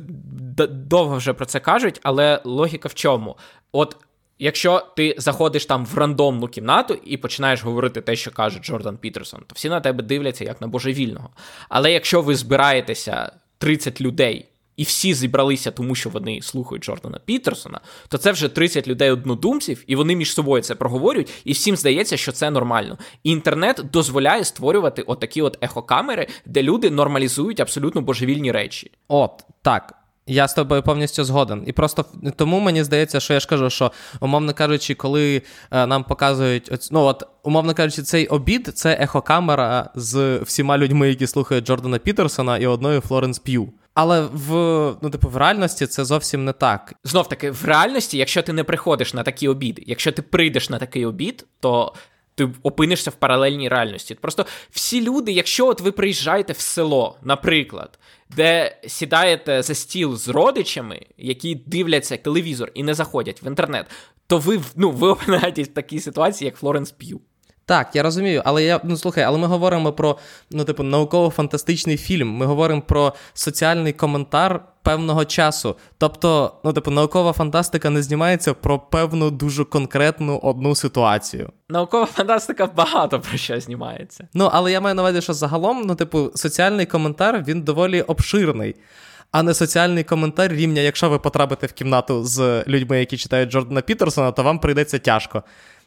довго 0.69 1.17
вже 1.17 1.33
про 1.33 1.47
це 1.47 1.61
кажуть, 1.61 2.01
але 2.03 2.41
логіка 2.45 2.89
в 2.89 2.95
чому? 2.95 3.37
От. 3.73 3.97
Якщо 4.39 4.87
ти 4.97 5.15
заходиш 5.19 5.67
там 5.67 5.87
в 5.87 5.99
рандомну 5.99 6.49
кімнату 6.49 6.95
і 7.05 7.17
починаєш 7.17 7.65
говорити 7.65 8.01
те, 8.01 8.17
що 8.17 8.31
каже 8.31 8.59
Джордан 8.59 8.97
Пітерсон, 8.97 9.41
то 9.41 9.53
всі 9.55 9.69
на 9.69 9.81
тебе 9.81 10.03
дивляться 10.03 10.45
як 10.45 10.61
на 10.61 10.67
божевільного. 10.67 11.31
Але 11.69 11.93
якщо 11.93 12.23
ви 12.23 12.37
збираєтеся 12.37 13.33
30 13.59 14.01
людей 14.01 14.49
і 14.77 14.83
всі 14.83 15.15
зібралися, 15.15 15.71
тому 15.71 15.95
що 15.95 16.11
вони 16.11 16.43
слухають 16.43 16.85
Джордана 16.85 17.21
Пітерсона, 17.25 17.81
то 18.09 18.19
це 18.19 18.33
вже 18.33 18.49
30 18.49 18.89
людей 18.89 19.11
однодумців, 19.11 19.85
і 19.87 19.97
вони 19.97 20.17
між 20.17 20.35
собою 20.35 20.63
це 20.63 20.75
проговорюють, 20.75 21.31
і 21.45 21.53
всім 21.53 21.77
здається, 21.77 22.17
що 22.17 22.33
це 22.33 22.51
нормально. 22.51 22.99
І 23.23 23.31
інтернет 23.31 23.81
дозволяє 23.93 24.45
створювати 24.45 25.03
отакі 25.03 25.43
от 25.43 25.59
ехокамери, 25.61 26.27
де 26.47 26.63
люди 26.63 26.91
нормалізують 26.91 27.61
абсолютно 27.61 28.01
божевільні 28.01 28.53
речі. 28.53 28.91
От 29.09 29.45
так. 29.63 29.95
Я 30.27 30.49
з 30.49 30.55
тобою 30.55 30.83
повністю 30.83 31.25
згоден. 31.25 31.65
І 31.67 31.73
просто 31.73 32.05
тому 32.37 32.61
мені 32.61 32.85
здається, 32.85 33.21
що 33.21 33.35
я 33.35 33.41
ж 33.41 33.49
кажу, 33.49 33.71
що, 33.71 33.93
умовно 34.21 34.55
кажучи, 34.55 34.95
коли 34.95 35.43
е, 35.71 35.87
нам 35.87 36.05
показують, 36.05 36.73
оць, 36.73 36.91
ну 36.91 37.01
от, 37.01 37.23
умовно 37.43 37.75
кажучи, 37.75 38.03
цей 38.03 38.27
обід 38.27 38.71
це 38.75 38.99
ехокамера 39.01 39.91
з 39.95 40.39
всіма 40.39 40.79
людьми, 40.79 41.09
які 41.09 41.27
слухають 41.27 41.67
Джордана 41.67 41.99
Пітерсона 41.99 42.59
і 42.59 42.67
одною 42.67 43.01
Флоренс 43.01 43.39
П'ю. 43.39 43.73
Але 43.95 44.21
в 44.21 44.51
ну, 45.03 45.11
типу, 45.11 45.29
в 45.29 45.37
реальності 45.37 45.87
це 45.87 46.05
зовсім 46.05 46.45
не 46.45 46.53
так. 46.53 46.95
Знов 47.05 47.29
таки, 47.29 47.51
в 47.51 47.65
реальності, 47.65 48.19
якщо 48.19 48.43
ти 48.43 48.53
не 48.53 48.65
приходиш 48.65 49.15
на 49.15 49.23
такі 49.23 49.49
обіди, 49.49 49.83
якщо 49.87 50.13
ти 50.13 50.23
прийдеш 50.23 50.71
на 50.71 50.79
такий 50.79 51.07
обід, 51.07 51.47
то 51.61 51.95
ти 52.35 52.49
опинишся 52.63 53.11
в 53.11 53.15
паралельній 53.15 53.69
реальності. 53.69 54.15
Просто 54.15 54.47
всі 54.71 55.03
люди, 55.03 55.33
якщо 55.33 55.67
от 55.67 55.81
ви 55.81 55.93
приїжджаєте 55.93 56.53
в 56.53 56.59
село, 56.59 57.19
наприклад, 57.23 57.99
де 58.37 58.79
сідаєте 58.87 59.63
за 59.63 59.75
стіл 59.75 60.17
з 60.17 60.29
родичами, 60.29 61.07
які 61.17 61.55
дивляться 61.55 62.17
телевізор 62.17 62.71
і 62.75 62.83
не 62.83 62.95
заходять 62.95 63.43
в 63.43 63.47
інтернет, 63.47 63.87
то 64.27 64.39
ви 64.39 64.61
ну, 64.77 64.91
ви 64.91 65.09
опинаєтесь 65.15 65.69
в 65.69 65.75
такій 65.75 66.01
ситуації, 66.01 66.47
як 66.47 66.57
Флоренс 66.57 66.91
П'ю. 66.91 67.21
Так, 67.67 67.97
я 67.97 68.03
розумію, 68.03 68.43
але 68.45 68.65
я 68.65 68.81
ну 68.85 68.97
слухай, 68.97 69.25
але 69.25 69.39
ми 69.39 69.47
говоримо 69.47 69.93
про 69.93 70.19
ну, 70.51 70.65
типу, 70.65 70.83
науково-фантастичний 70.83 71.97
фільм. 71.97 72.29
Ми 72.29 72.47
говоримо 72.47 72.83
про 72.83 73.15
соціальний 73.35 73.93
коментар 73.93 74.65
певного 74.83 75.25
часу. 75.25 75.77
Тобто, 75.99 76.55
ну, 76.65 76.73
типу, 76.73 76.91
наукова 76.91 77.33
фантастика 77.33 77.91
не 77.91 78.03
знімається 78.03 78.55
про 78.55 78.79
певну 78.79 79.31
дуже 79.31 79.65
конкретну 79.65 80.39
одну 80.39 80.75
ситуацію. 80.75 81.51
Наукова 81.69 82.07
фантастика 82.07 82.67
багато 82.67 83.21
про 83.21 83.39
що 83.39 83.61
знімається. 83.61 84.29
Ну, 84.35 84.51
але 84.53 84.73
я 84.73 84.81
маю 84.81 84.95
на 84.95 85.03
увазі, 85.03 85.21
що 85.21 85.33
загалом, 85.33 85.83
ну, 85.87 85.95
типу, 85.95 86.31
соціальний 86.35 86.87
коментар 86.87 87.45
він 87.49 87.63
доволі 87.63 88.03
обширний. 88.03 88.77
А 89.31 89.43
не 89.43 89.55
соціальний 89.55 90.05
коментар 90.05 90.53
рівня, 90.53 90.83
якщо 90.83 91.09
ви 91.09 91.19
потрапите 91.19 91.67
в 91.67 91.73
кімнату 91.73 92.25
з 92.25 92.65
людьми, 92.67 92.99
які 92.99 93.17
читають 93.17 93.51
Джордана 93.51 93.81
Пітерсона, 93.81 94.33
то 94.33 94.43
вам 94.43 94.59
прийдеться 94.59 94.99
тяжко 94.99 95.43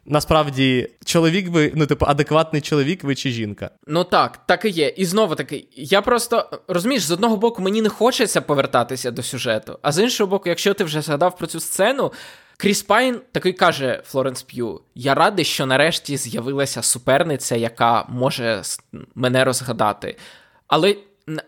насправді 0.07 0.89
чоловік 1.05 1.49
ви, 1.49 1.71
ну, 1.75 1.85
типу, 1.85 2.05
адекватний 2.05 2.61
чоловік 2.61 3.03
ви 3.03 3.15
чи 3.15 3.31
жінка. 3.31 3.69
Ну 3.87 4.03
так, 4.03 4.39
так 4.45 4.65
і 4.65 4.69
є. 4.69 4.87
І 4.87 5.05
знову 5.05 5.35
таки, 5.35 5.67
я 5.75 6.01
просто 6.01 6.49
розумієш, 6.67 7.03
з 7.03 7.11
одного 7.11 7.37
боку, 7.37 7.61
мені 7.61 7.81
не 7.81 7.89
хочеться 7.89 8.41
повертатися 8.41 9.11
до 9.11 9.23
сюжету, 9.23 9.79
а 9.81 9.91
з 9.91 10.03
іншого 10.03 10.29
боку, 10.29 10.49
якщо 10.49 10.73
ти 10.73 10.83
вже 10.83 11.01
згадав 11.01 11.37
про 11.37 11.47
цю 11.47 11.59
сцену. 11.59 12.13
Кріс 12.59 12.83
Пайн 12.83 13.21
такий 13.31 13.53
каже 13.53 14.01
Флоренс 14.05 14.43
П'ю: 14.43 14.81
Я 14.95 15.15
радий, 15.15 15.45
що 15.45 15.65
нарешті 15.65 16.17
з'явилася 16.17 16.81
суперниця, 16.81 17.55
яка 17.55 18.05
може 18.09 18.61
мене 19.15 19.45
розгадати. 19.45 20.17
Але 20.67 20.95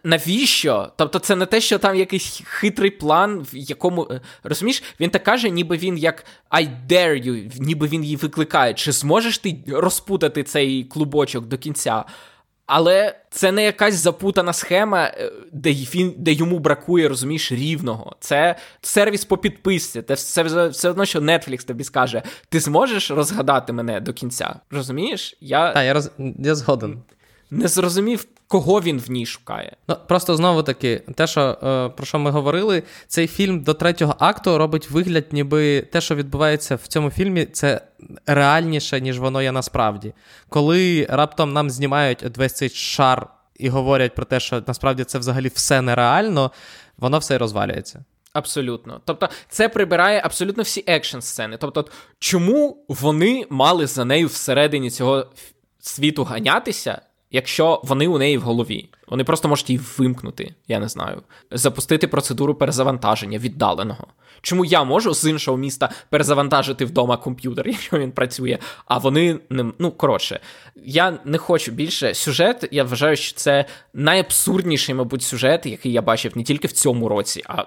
навіщо? 0.03 0.91
Тобто, 0.95 1.19
це 1.19 1.35
не 1.35 1.45
те, 1.45 1.61
що 1.61 1.77
там 1.77 1.95
якийсь 1.95 2.41
хитрий 2.45 2.91
план, 2.91 3.39
в 3.53 3.57
якому 3.57 4.07
е, 4.11 4.21
розумієш, 4.43 4.83
він 4.99 5.09
так 5.09 5.23
каже, 5.23 5.49
ніби 5.49 5.77
він 5.77 5.97
як 5.97 6.25
I 6.51 6.67
dare 6.89 7.27
you, 7.27 7.51
ніби 7.59 7.87
він 7.87 8.03
її 8.03 8.15
викликає. 8.15 8.73
Чи 8.73 8.91
зможеш 8.91 9.37
ти 9.37 9.63
розпутати 9.67 10.43
цей 10.43 10.83
клубочок 10.83 11.45
до 11.45 11.57
кінця? 11.57 12.05
Але 12.65 13.15
це 13.29 13.51
не 13.51 13.63
якась 13.63 13.95
запутана 13.95 14.53
схема, 14.53 15.03
е, 15.05 15.31
де 15.51 15.71
він, 15.71 16.13
де 16.17 16.31
йому 16.31 16.59
бракує, 16.59 17.07
розумієш, 17.07 17.51
рівного. 17.51 18.15
Це 18.19 18.55
сервіс 18.81 19.25
по 19.25 19.37
підписці. 19.37 20.01
Це 20.01 20.43
все 20.69 20.89
одно, 20.89 21.05
що 21.05 21.19
Netflix 21.19 21.65
тобі 21.65 21.83
скаже: 21.83 22.21
ти 22.49 22.59
зможеш 22.59 23.11
розгадати 23.11 23.73
мене 23.73 24.01
до 24.01 24.13
кінця. 24.13 24.55
Розумієш? 24.71 25.37
Я 25.41 25.73
Так, 25.73 25.85
я 25.85 25.93
роз... 25.93 26.11
я 26.39 26.55
згоден. 26.55 27.01
Не 27.51 27.67
зрозумів, 27.67 28.25
кого 28.49 28.81
він 28.81 28.99
в 28.99 29.11
ній 29.11 29.25
шукає. 29.25 29.75
Ну 29.87 29.95
просто 30.07 30.35
знову 30.35 30.63
таки, 30.63 31.01
те, 31.15 31.27
що 31.27 31.41
е, 31.41 31.89
про 31.89 32.05
що 32.05 32.19
ми 32.19 32.31
говорили, 32.31 32.83
цей 33.07 33.27
фільм 33.27 33.59
до 33.59 33.73
третього 33.73 34.15
акту 34.19 34.57
робить 34.57 34.89
вигляд, 34.91 35.25
ніби 35.31 35.81
те, 35.81 36.01
що 36.01 36.15
відбувається 36.15 36.75
в 36.75 36.87
цьому 36.87 37.09
фільмі, 37.09 37.45
це 37.45 37.81
реальніше, 38.25 39.01
ніж 39.01 39.19
воно 39.19 39.41
є 39.41 39.51
насправді. 39.51 40.13
Коли 40.49 41.07
раптом 41.09 41.53
нам 41.53 41.69
знімають 41.69 42.37
весь 42.37 42.53
цей 42.53 42.69
шар 42.69 43.27
і 43.55 43.69
говорять 43.69 44.15
про 44.15 44.25
те, 44.25 44.39
що 44.39 44.63
насправді 44.67 45.03
це 45.03 45.19
взагалі 45.19 45.47
все 45.47 45.81
нереально, 45.81 46.51
воно 46.97 47.17
все 47.17 47.35
і 47.35 47.37
розвалюється. 47.37 48.03
Абсолютно. 48.33 49.01
Тобто, 49.05 49.29
це 49.49 49.69
прибирає 49.69 50.21
абсолютно 50.23 50.63
всі 50.63 50.83
екшн 50.87 51.19
сцени. 51.19 51.57
Тобто, 51.59 51.85
чому 52.19 52.85
вони 52.87 53.45
мали 53.49 53.87
за 53.87 54.05
нею 54.05 54.27
всередині 54.27 54.89
цього 54.89 55.25
світу 55.79 56.23
ганятися? 56.23 57.01
Якщо 57.31 57.81
вони 57.83 58.07
у 58.07 58.17
неї 58.17 58.37
в 58.37 58.41
голові. 58.41 58.89
Вони 59.07 59.23
просто 59.23 59.47
можуть 59.47 59.69
її 59.69 59.81
вимкнути, 59.97 60.53
я 60.67 60.79
не 60.79 60.87
знаю, 60.87 61.21
запустити 61.51 62.07
процедуру 62.07 62.55
перезавантаження 62.55 63.37
віддаленого. 63.37 64.07
Чому 64.41 64.65
я 64.65 64.83
можу 64.83 65.13
з 65.13 65.29
іншого 65.29 65.57
міста 65.57 65.89
перезавантажити 66.09 66.85
вдома 66.85 67.17
комп'ютер, 67.17 67.67
якщо 67.67 67.99
він 67.99 68.11
працює, 68.11 68.57
а 68.85 68.97
вони 68.97 69.39
не 69.49 69.65
ну 69.79 69.91
коротше, 69.91 70.39
я 70.75 71.19
не 71.25 71.37
хочу 71.37 71.71
більше 71.71 72.13
сюжет. 72.13 72.67
Я 72.71 72.83
вважаю, 72.83 73.15
що 73.15 73.35
це 73.35 73.65
найабсурдніший, 73.93 74.95
мабуть, 74.95 75.23
сюжет, 75.23 75.65
який 75.65 75.91
я 75.91 76.01
бачив 76.01 76.37
не 76.37 76.43
тільки 76.43 76.67
в 76.67 76.71
цьому 76.71 77.09
році, 77.09 77.43
а 77.47 77.65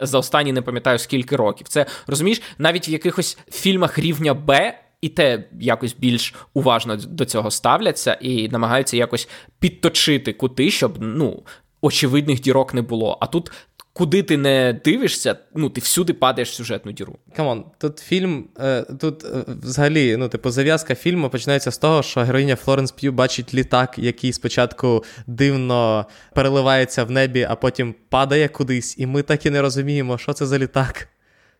за 0.00 0.18
останні 0.18 0.52
не 0.52 0.62
пам'ятаю 0.62 0.98
скільки 0.98 1.36
років. 1.36 1.68
Це 1.68 1.86
розумієш, 2.06 2.42
навіть 2.58 2.88
в 2.88 2.90
якихось 2.90 3.38
фільмах 3.50 3.98
рівня 3.98 4.34
Б 4.34 4.74
і 5.00 5.08
те 5.08 5.44
якось 5.60 5.96
більш 5.98 6.34
уважно 6.54 6.96
до 6.96 7.24
цього 7.24 7.50
ставляться 7.50 8.14
і 8.14 8.48
намагаються 8.48 8.96
якось 8.96 9.28
підточити 9.58 10.32
кути, 10.32 10.70
щоб 10.70 10.96
ну, 11.00 11.42
очевидних 11.80 12.40
дірок 12.40 12.74
не 12.74 12.82
було. 12.82 13.18
А 13.20 13.26
тут. 13.26 13.52
Куди 13.92 14.22
ти 14.22 14.36
не 14.36 14.80
дивишся, 14.84 15.36
ну 15.54 15.70
ти 15.70 15.80
всюди 15.80 16.12
падаєш 16.12 16.50
в 16.50 16.54
сюжетну 16.54 16.92
діру. 16.92 17.18
Come 17.36 17.52
on, 17.52 17.64
тут 17.78 17.98
фільм, 17.98 18.48
е, 18.60 18.82
тут 19.00 19.24
е, 19.24 19.44
взагалі, 19.62 20.16
ну, 20.16 20.28
типу, 20.28 20.50
зав'язка 20.50 20.94
фільму 20.94 21.30
починається 21.30 21.70
з 21.70 21.78
того, 21.78 22.02
що 22.02 22.20
героїня 22.20 22.56
Флоренс 22.56 22.92
П'ю 22.92 23.12
бачить 23.12 23.54
літак, 23.54 23.94
який 23.98 24.32
спочатку 24.32 25.04
дивно 25.26 26.06
переливається 26.34 27.04
в 27.04 27.10
небі, 27.10 27.46
а 27.50 27.54
потім 27.54 27.94
падає 28.08 28.48
кудись, 28.48 28.98
і 28.98 29.06
ми 29.06 29.22
так 29.22 29.46
і 29.46 29.50
не 29.50 29.62
розуміємо, 29.62 30.18
що 30.18 30.32
це 30.32 30.46
за 30.46 30.58
літак. 30.58 31.08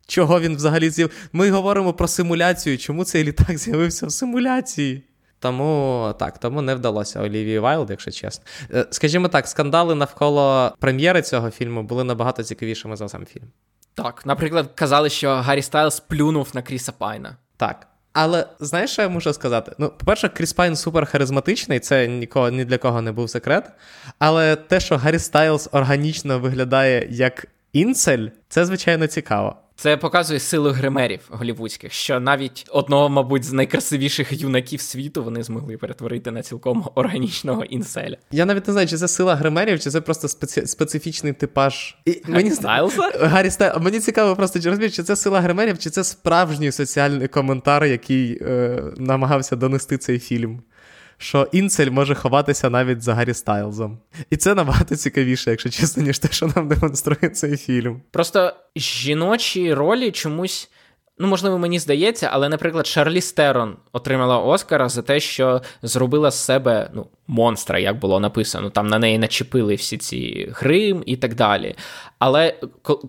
Чого 0.09 0.41
він 0.41 0.57
взагалі 0.57 0.91
з'яв? 0.91 1.11
Ми 1.33 1.51
говоримо 1.51 1.93
про 1.93 2.09
симуляцію. 2.09 2.79
Чому 2.79 3.05
цей 3.05 3.25
літак 3.25 3.59
з'явився 3.59 4.07
в 4.07 4.13
симуляції? 4.13 5.03
Тому 5.39 6.15
так, 6.19 6.39
тому 6.39 6.63
не 6.63 6.75
вдалося 6.75 7.21
Олівії 7.21 7.59
Вайлд, 7.59 7.91
якщо 7.91 8.11
чесно. 8.11 8.45
Е, 8.75 8.87
скажімо 8.91 9.29
так, 9.29 9.49
скандали 9.49 9.95
навколо 9.95 10.73
прем'єри 10.79 11.23
цього 11.23 11.51
фільму 11.51 11.83
були 11.83 12.05
набагато 12.05 12.43
цікавішими 12.43 12.97
за 12.97 13.09
сам 13.09 13.27
фільм. 13.27 13.45
Так, 13.95 14.27
наприклад, 14.27 14.71
казали, 14.75 15.11
що 15.11 15.35
Гаррі 15.35 15.63
Стайлз 15.63 16.01
плюнув 16.01 16.51
на 16.55 16.63
Кріса 16.63 16.93
Пайна. 16.93 17.37
Так. 17.57 17.87
Але 18.13 18.47
знаєш, 18.61 18.91
що 18.91 19.03
я 19.03 19.09
можу 19.09 19.33
сказати? 19.33 19.73
Ну, 19.79 19.89
по-перше, 19.89 20.29
Кріс 20.29 20.53
Пайн 20.53 20.77
супер 20.77 21.07
харизматичний, 21.07 21.81
це 21.81 22.09
нікого, 22.09 22.51
ні 22.51 22.65
для 22.65 22.79
кого 22.79 23.03
не 23.03 23.13
був 23.13 23.31
секрет. 23.31 23.71
Але 24.19 24.57
те, 24.57 24.81
що 24.81 24.97
Гаррі 24.97 25.19
Стайлз 25.19 25.69
органічно 25.73 26.39
виглядає 26.39 27.09
як 27.11 27.47
інцель, 27.73 28.29
це 28.49 28.65
звичайно 28.65 29.07
цікаво. 29.07 29.57
Це 29.81 29.97
показує 29.97 30.41
силу 30.41 30.71
гримерів 30.71 31.21
голівудських, 31.29 31.93
що 31.93 32.21
навіть 32.21 32.67
одного, 32.71 33.09
мабуть, 33.09 33.45
з 33.45 33.53
найкрасивіших 33.53 34.43
юнаків 34.43 34.81
світу 34.81 35.25
вони 35.25 35.43
змогли 35.43 35.77
перетворити 35.77 36.31
на 36.31 36.43
цілком 36.43 36.89
органічного 36.95 37.65
інцеля. 37.65 38.17
Я 38.31 38.45
навіть 38.45 38.67
не 38.67 38.73
знаю, 38.73 38.89
чи 38.89 38.97
це 38.97 39.09
сила 39.09 39.35
гримерів, 39.35 39.81
чи 39.81 39.91
це 39.91 40.01
просто 40.01 40.29
спеці... 40.29 40.67
специфічний 40.67 41.33
типаж. 41.33 41.97
І 42.05 42.23
мені 42.29 42.51
Стайлза? 42.51 43.11
Гаррі 43.21 43.51
Стайл... 43.51 43.81
Мені 43.81 44.01
цікаво, 44.01 44.37
просто 44.37 44.61
чи 44.61 44.69
розумієш, 44.69 44.97
чи 44.97 45.03
це 45.03 45.17
сила 45.17 45.41
гримерів, 45.41 45.79
чи 45.79 45.91
це 45.91 46.05
справжній 46.05 46.73
соціальний 46.73 47.29
коментар, 47.29 47.85
який 47.85 48.39
е, 48.43 48.83
намагався 48.97 49.57
донести 49.57 49.99
цей 49.99 50.19
фільм 50.19 50.63
що 51.19 51.49
інцель 51.53 51.91
може 51.91 52.15
ховатися 52.15 52.71
навіть 52.71 53.03
за 53.03 53.15
Гаррі 53.15 53.35
Стайлзом. 53.35 53.99
І 54.31 54.37
це 54.37 54.55
набагато 54.55 54.97
цікавіше, 54.97 55.51
якщо 55.51 55.71
чесно, 55.71 56.03
ніж 56.03 56.19
те, 56.19 56.29
що 56.31 56.53
нам 56.57 56.69
демонструє 56.69 57.31
цей 57.31 57.57
фільм. 57.57 58.03
Просто 58.11 58.53
жіночі 58.77 59.75
ролі 59.75 60.11
чомусь 60.11 60.71
Ну, 61.21 61.29
можливо, 61.29 61.59
мені 61.59 61.79
здається, 61.79 62.31
але, 62.33 62.49
наприклад, 62.49 62.87
Шарлі 62.87 63.21
Стерон 63.21 63.77
отримала 63.93 64.39
Оскара 64.39 64.89
за 64.89 65.03
те, 65.03 65.21
що 65.21 65.63
зробила 65.83 66.31
з 66.31 66.45
себе 66.45 66.91
ну, 66.95 67.07
монстра, 67.27 67.79
як 67.79 67.99
було 67.99 68.21
написано. 68.21 68.71
Там 68.71 68.87
на 68.87 68.99
неї 68.99 69.19
начепили 69.19 69.75
всі 69.75 69.99
ці 69.99 70.49
грим 70.53 71.03
і 71.07 71.17
так 71.17 71.35
далі. 71.35 71.75
Але 72.19 72.55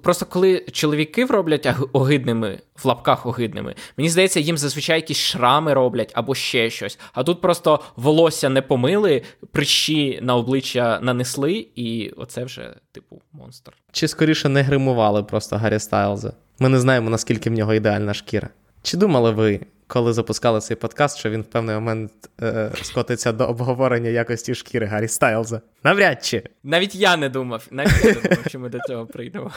просто 0.04 0.26
коли 0.26 0.66
чоловіків 0.72 1.32
роблять 1.32 1.68
огидними, 1.94 2.60
в 2.84 2.88
лапках 2.88 3.26
огидними, 3.26 3.76
мені 3.98 4.10
здається, 4.10 4.40
їм 4.40 4.58
зазвичай 4.58 4.96
якісь 4.96 5.18
шрами 5.18 5.74
роблять 5.74 6.12
або 6.16 6.36
ще 6.36 6.70
щось. 6.70 7.00
А 7.14 7.24
тут 7.24 7.42
просто 7.42 7.80
волосся 7.96 8.50
не 8.50 8.62
помили, 8.62 9.22
прищі 9.52 10.20
на 10.22 10.36
обличчя 10.36 11.00
нанесли, 11.02 11.68
і 11.76 12.10
оце 12.18 12.44
вже, 12.44 12.76
типу, 12.92 13.22
монстр. 13.40 13.74
Чи 13.92 14.08
скоріше 14.08 14.50
не 14.50 14.62
гримували 14.62 15.24
просто 15.24 15.58
Гаррі 15.58 15.80
Стайлза? 15.80 16.34
Ми 16.60 16.70
не 16.70 16.80
знаємо, 16.80 17.10
наскільки 17.10 17.50
в 17.50 17.54
нього 17.54 17.74
ідеальна 17.74 18.14
шкіра. 18.14 18.50
Чи 18.82 18.98
думали 18.98 19.32
ви, 19.32 19.60
коли 19.88 20.14
запускали 20.14 20.60
цей 20.60 20.78
подкаст, 20.78 21.18
що 21.18 21.30
він 21.30 21.42
в 21.42 21.46
певний 21.46 21.76
момент 21.76 22.12
е, 22.42 22.72
скотиться 22.82 23.32
до 23.32 23.46
обговорення 23.46 24.10
якості 24.10 24.56
шкіри 24.56 24.86
Гаррі 24.86 25.08
Стайлза? 25.08 25.62
Навряд 25.84 26.26
чи. 26.26 26.44
Навіть 26.64 26.96
я 26.96 27.18
не 27.18 27.30
думав, 27.30 27.68
навіть 27.72 28.06
я 28.06 28.14
не 28.14 28.22
думав, 28.22 28.46
що 28.48 28.60
ми 28.60 28.70
до 28.70 28.80
цього 28.88 29.06
прийдемо. 29.06 29.52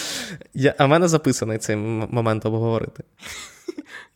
Я, 0.54 0.74
А 0.78 0.86
в 0.86 0.88
мене 0.88 1.08
записаний 1.08 1.58
цей 1.58 1.76
момент 1.76 2.46
обговорити. 2.46 3.04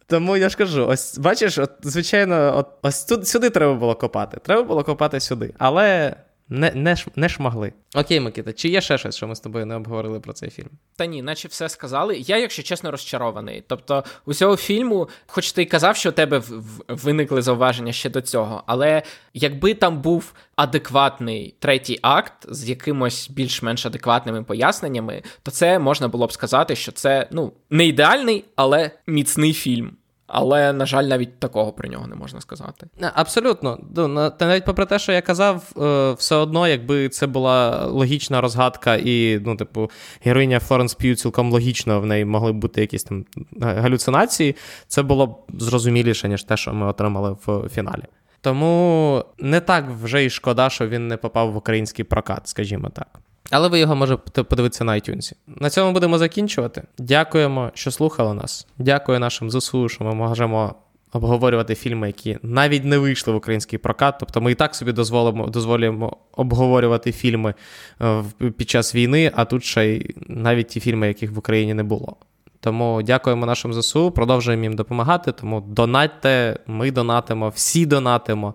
Тому 0.06 0.37
я 0.37 0.48
ж 0.48 0.56
кажу: 0.56 0.87
ось 0.87 1.18
бачиш, 1.18 1.58
от, 1.58 1.70
звичайно, 1.82 2.56
от, 2.56 2.68
ось 2.82 3.04
тут 3.04 3.28
сюди 3.28 3.50
треба 3.50 3.74
було 3.74 3.94
копати. 3.94 4.38
Треба 4.42 4.62
було 4.62 4.85
копати 4.85 5.20
сюди. 5.20 5.54
Але 5.58 6.16
не 6.53 6.73
не, 6.75 6.97
не 7.17 7.29
шмагли. 7.29 7.73
Окей, 7.95 8.21
Микита, 8.21 8.53
чи 8.53 8.69
є 8.69 8.81
ще 8.81 8.99
щось, 8.99 9.17
що 9.17 9.27
ми 9.27 9.35
з 9.35 9.41
тобою 9.41 9.67
не 9.67 9.75
обговорили 9.75 10.21
про 10.21 10.33
цей 10.33 10.51
фільм? 10.51 10.69
Та 10.97 11.07
ні, 11.07 11.23
наче 11.23 11.49
все 11.49 11.69
сказали. 11.69 12.17
Я, 12.19 12.38
якщо 12.38 12.62
чесно, 12.62 12.91
розчарований. 12.91 13.65
Тобто, 13.69 14.05
у 14.25 14.35
цього 14.35 14.57
фільму, 14.57 15.09
хоч 15.27 15.53
ти 15.53 15.62
й 15.62 15.67
казав, 15.67 15.97
що 15.97 16.09
у 16.09 16.12
тебе 16.12 16.38
в 16.38 16.83
виникли 16.88 17.43
зауваження 17.43 17.93
ще 17.93 18.11
до 18.11 18.21
цього, 18.21 18.62
але 18.67 19.03
якби 19.35 19.75
там 19.75 20.03
був 20.03 20.35
адекватний 20.57 21.55
третій 21.59 21.99
акт 22.03 22.47
з 22.49 22.69
якимось 22.69 23.31
більш-менш 23.31 23.87
адекватними 23.87 24.43
поясненнями, 24.43 25.23
то 25.43 25.51
це 25.51 25.79
можна 25.79 26.09
було 26.09 26.27
б 26.27 26.33
сказати, 26.33 26.77
що 26.77 26.93
це 26.93 27.29
ну 27.31 27.53
не 27.71 27.87
ідеальний, 27.87 28.45
але 28.57 28.91
міцний 29.07 29.53
фільм. 29.53 29.97
Але, 30.26 30.72
на 30.72 30.87
жаль, 30.87 31.04
навіть 31.04 31.38
такого 31.38 31.72
про 31.72 31.88
нього 31.88 32.06
не 32.06 32.14
можна 32.14 32.40
сказати. 32.40 32.87
Абсолютно. 33.14 33.78
Ну, 33.96 34.30
та 34.30 34.46
навіть 34.46 34.64
попри 34.64 34.87
те, 34.87 34.98
що 34.98 35.12
я 35.12 35.22
казав, 35.22 35.72
е, 35.82 36.12
все 36.12 36.37
одно, 36.37 36.68
якби 36.68 37.08
це 37.08 37.26
була 37.26 37.87
логічна 37.87 38.40
розгадка, 38.40 38.96
і, 38.96 39.40
ну, 39.44 39.56
типу, 39.56 39.90
героїня 40.24 40.61
Флоренс 40.61 40.94
П'ю 40.94 41.14
цілком 41.14 41.52
логічно 41.52 42.00
в 42.00 42.06
неї 42.06 42.24
могли 42.24 42.52
б 42.52 42.56
бути 42.56 42.80
якісь 42.80 43.04
там 43.04 43.24
галюцинації, 43.61 44.56
це 44.87 45.02
було 45.02 45.26
б 45.26 45.37
зрозуміліше, 45.58 46.28
ніж 46.28 46.44
те, 46.44 46.56
що 46.56 46.72
ми 46.72 46.87
отримали 46.87 47.37
в 47.46 47.68
фіналі. 47.68 48.02
Тому 48.40 49.24
не 49.38 49.61
так 49.61 49.90
вже 50.02 50.24
й 50.24 50.30
шкода, 50.30 50.70
що 50.70 50.88
він 50.88 51.08
не 51.08 51.16
попав 51.16 51.52
в 51.52 51.56
український 51.56 52.04
прокат, 52.04 52.48
скажімо 52.48 52.88
так. 52.88 53.06
Але 53.50 53.68
ви 53.68 53.78
його 53.78 53.96
можете 53.96 54.42
подивитися 54.42 54.85
на 54.85 54.92
iTunes. 54.92 55.33
На 55.46 55.70
цьому 55.70 55.92
будемо 55.92 56.18
закінчувати. 56.18 56.83
Дякуємо, 56.98 57.70
що 57.74 57.90
слухали 57.90 58.35
нас. 58.35 58.66
Дякую 58.78 59.18
нашим 59.18 59.50
ЗСУ, 59.50 59.88
що 59.88 60.05
ми 60.05 60.14
можемо 60.14 60.74
обговорювати 61.12 61.74
фільми, 61.74 62.07
які 62.07 62.38
навіть 62.42 62.85
не 62.85 62.98
вийшли 62.98 63.33
в 63.33 63.37
український 63.37 63.78
прокат. 63.78 64.14
Тобто 64.20 64.40
ми 64.40 64.52
і 64.52 64.55
так 64.55 64.74
собі 64.74 64.92
дозволимо 64.92 65.46
дозволюємо 65.46 66.16
обговорювати 66.33 67.12
фільми 67.12 67.55
е, 68.02 68.22
під 68.57 68.70
час 68.70 68.94
війни, 68.94 69.33
а 69.35 69.44
тут 69.44 69.64
ще 69.64 69.87
й 69.87 70.14
навіть 70.26 70.68
ті 70.68 70.81
фільми, 70.81 71.09
яких 71.09 71.33
в 71.33 71.38
Україні 71.38 71.74
не 71.74 71.83
було. 71.83 72.16
Тому 72.61 73.02
дякуємо 73.02 73.46
нашим 73.46 73.74
ЗСУ, 73.74 74.11
продовжуємо 74.11 74.62
їм 74.62 74.76
допомагати. 74.76 75.33
Тому 75.33 75.61
донатьте, 75.61 76.59
ми 76.66 76.90
донатимо, 76.90 77.48
всі 77.48 77.87
донатимо. 77.87 78.55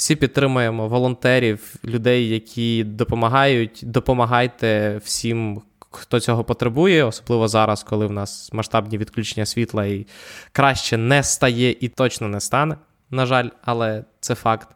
Всі 0.00 0.16
підтримуємо 0.16 0.88
волонтерів, 0.88 1.74
людей, 1.84 2.28
які 2.28 2.84
допомагають. 2.84 3.80
Допомагайте 3.82 5.00
всім, 5.04 5.62
хто 5.90 6.20
цього 6.20 6.44
потребує, 6.44 7.04
особливо 7.04 7.48
зараз, 7.48 7.82
коли 7.82 8.06
в 8.06 8.12
нас 8.12 8.52
масштабні 8.52 8.98
відключення 8.98 9.46
світла 9.46 9.86
і 9.86 10.06
краще 10.52 10.96
не 10.96 11.22
стає 11.22 11.76
і 11.80 11.88
точно 11.88 12.28
не 12.28 12.40
стане. 12.40 12.76
На 13.10 13.26
жаль, 13.26 13.48
але 13.64 14.04
це 14.20 14.34
факт. 14.34 14.68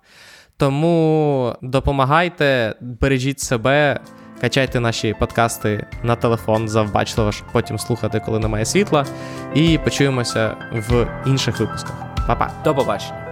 Тому 0.56 1.56
допомагайте, 1.62 2.74
бережіть 2.80 3.40
себе, 3.40 4.00
качайте 4.40 4.80
наші 4.80 5.14
подкасти 5.20 5.86
на 6.02 6.16
телефон 6.16 6.68
завбачливо, 6.68 7.32
щоб 7.32 7.46
потім 7.52 7.78
слухати, 7.78 8.22
коли 8.26 8.38
немає 8.38 8.64
світла. 8.64 9.06
І 9.54 9.78
почуємося 9.84 10.56
в 10.72 11.08
інших 11.26 11.60
випусках. 11.60 11.94
Па-па. 12.26 12.50
До 12.64 12.74
побачення. 12.74 13.23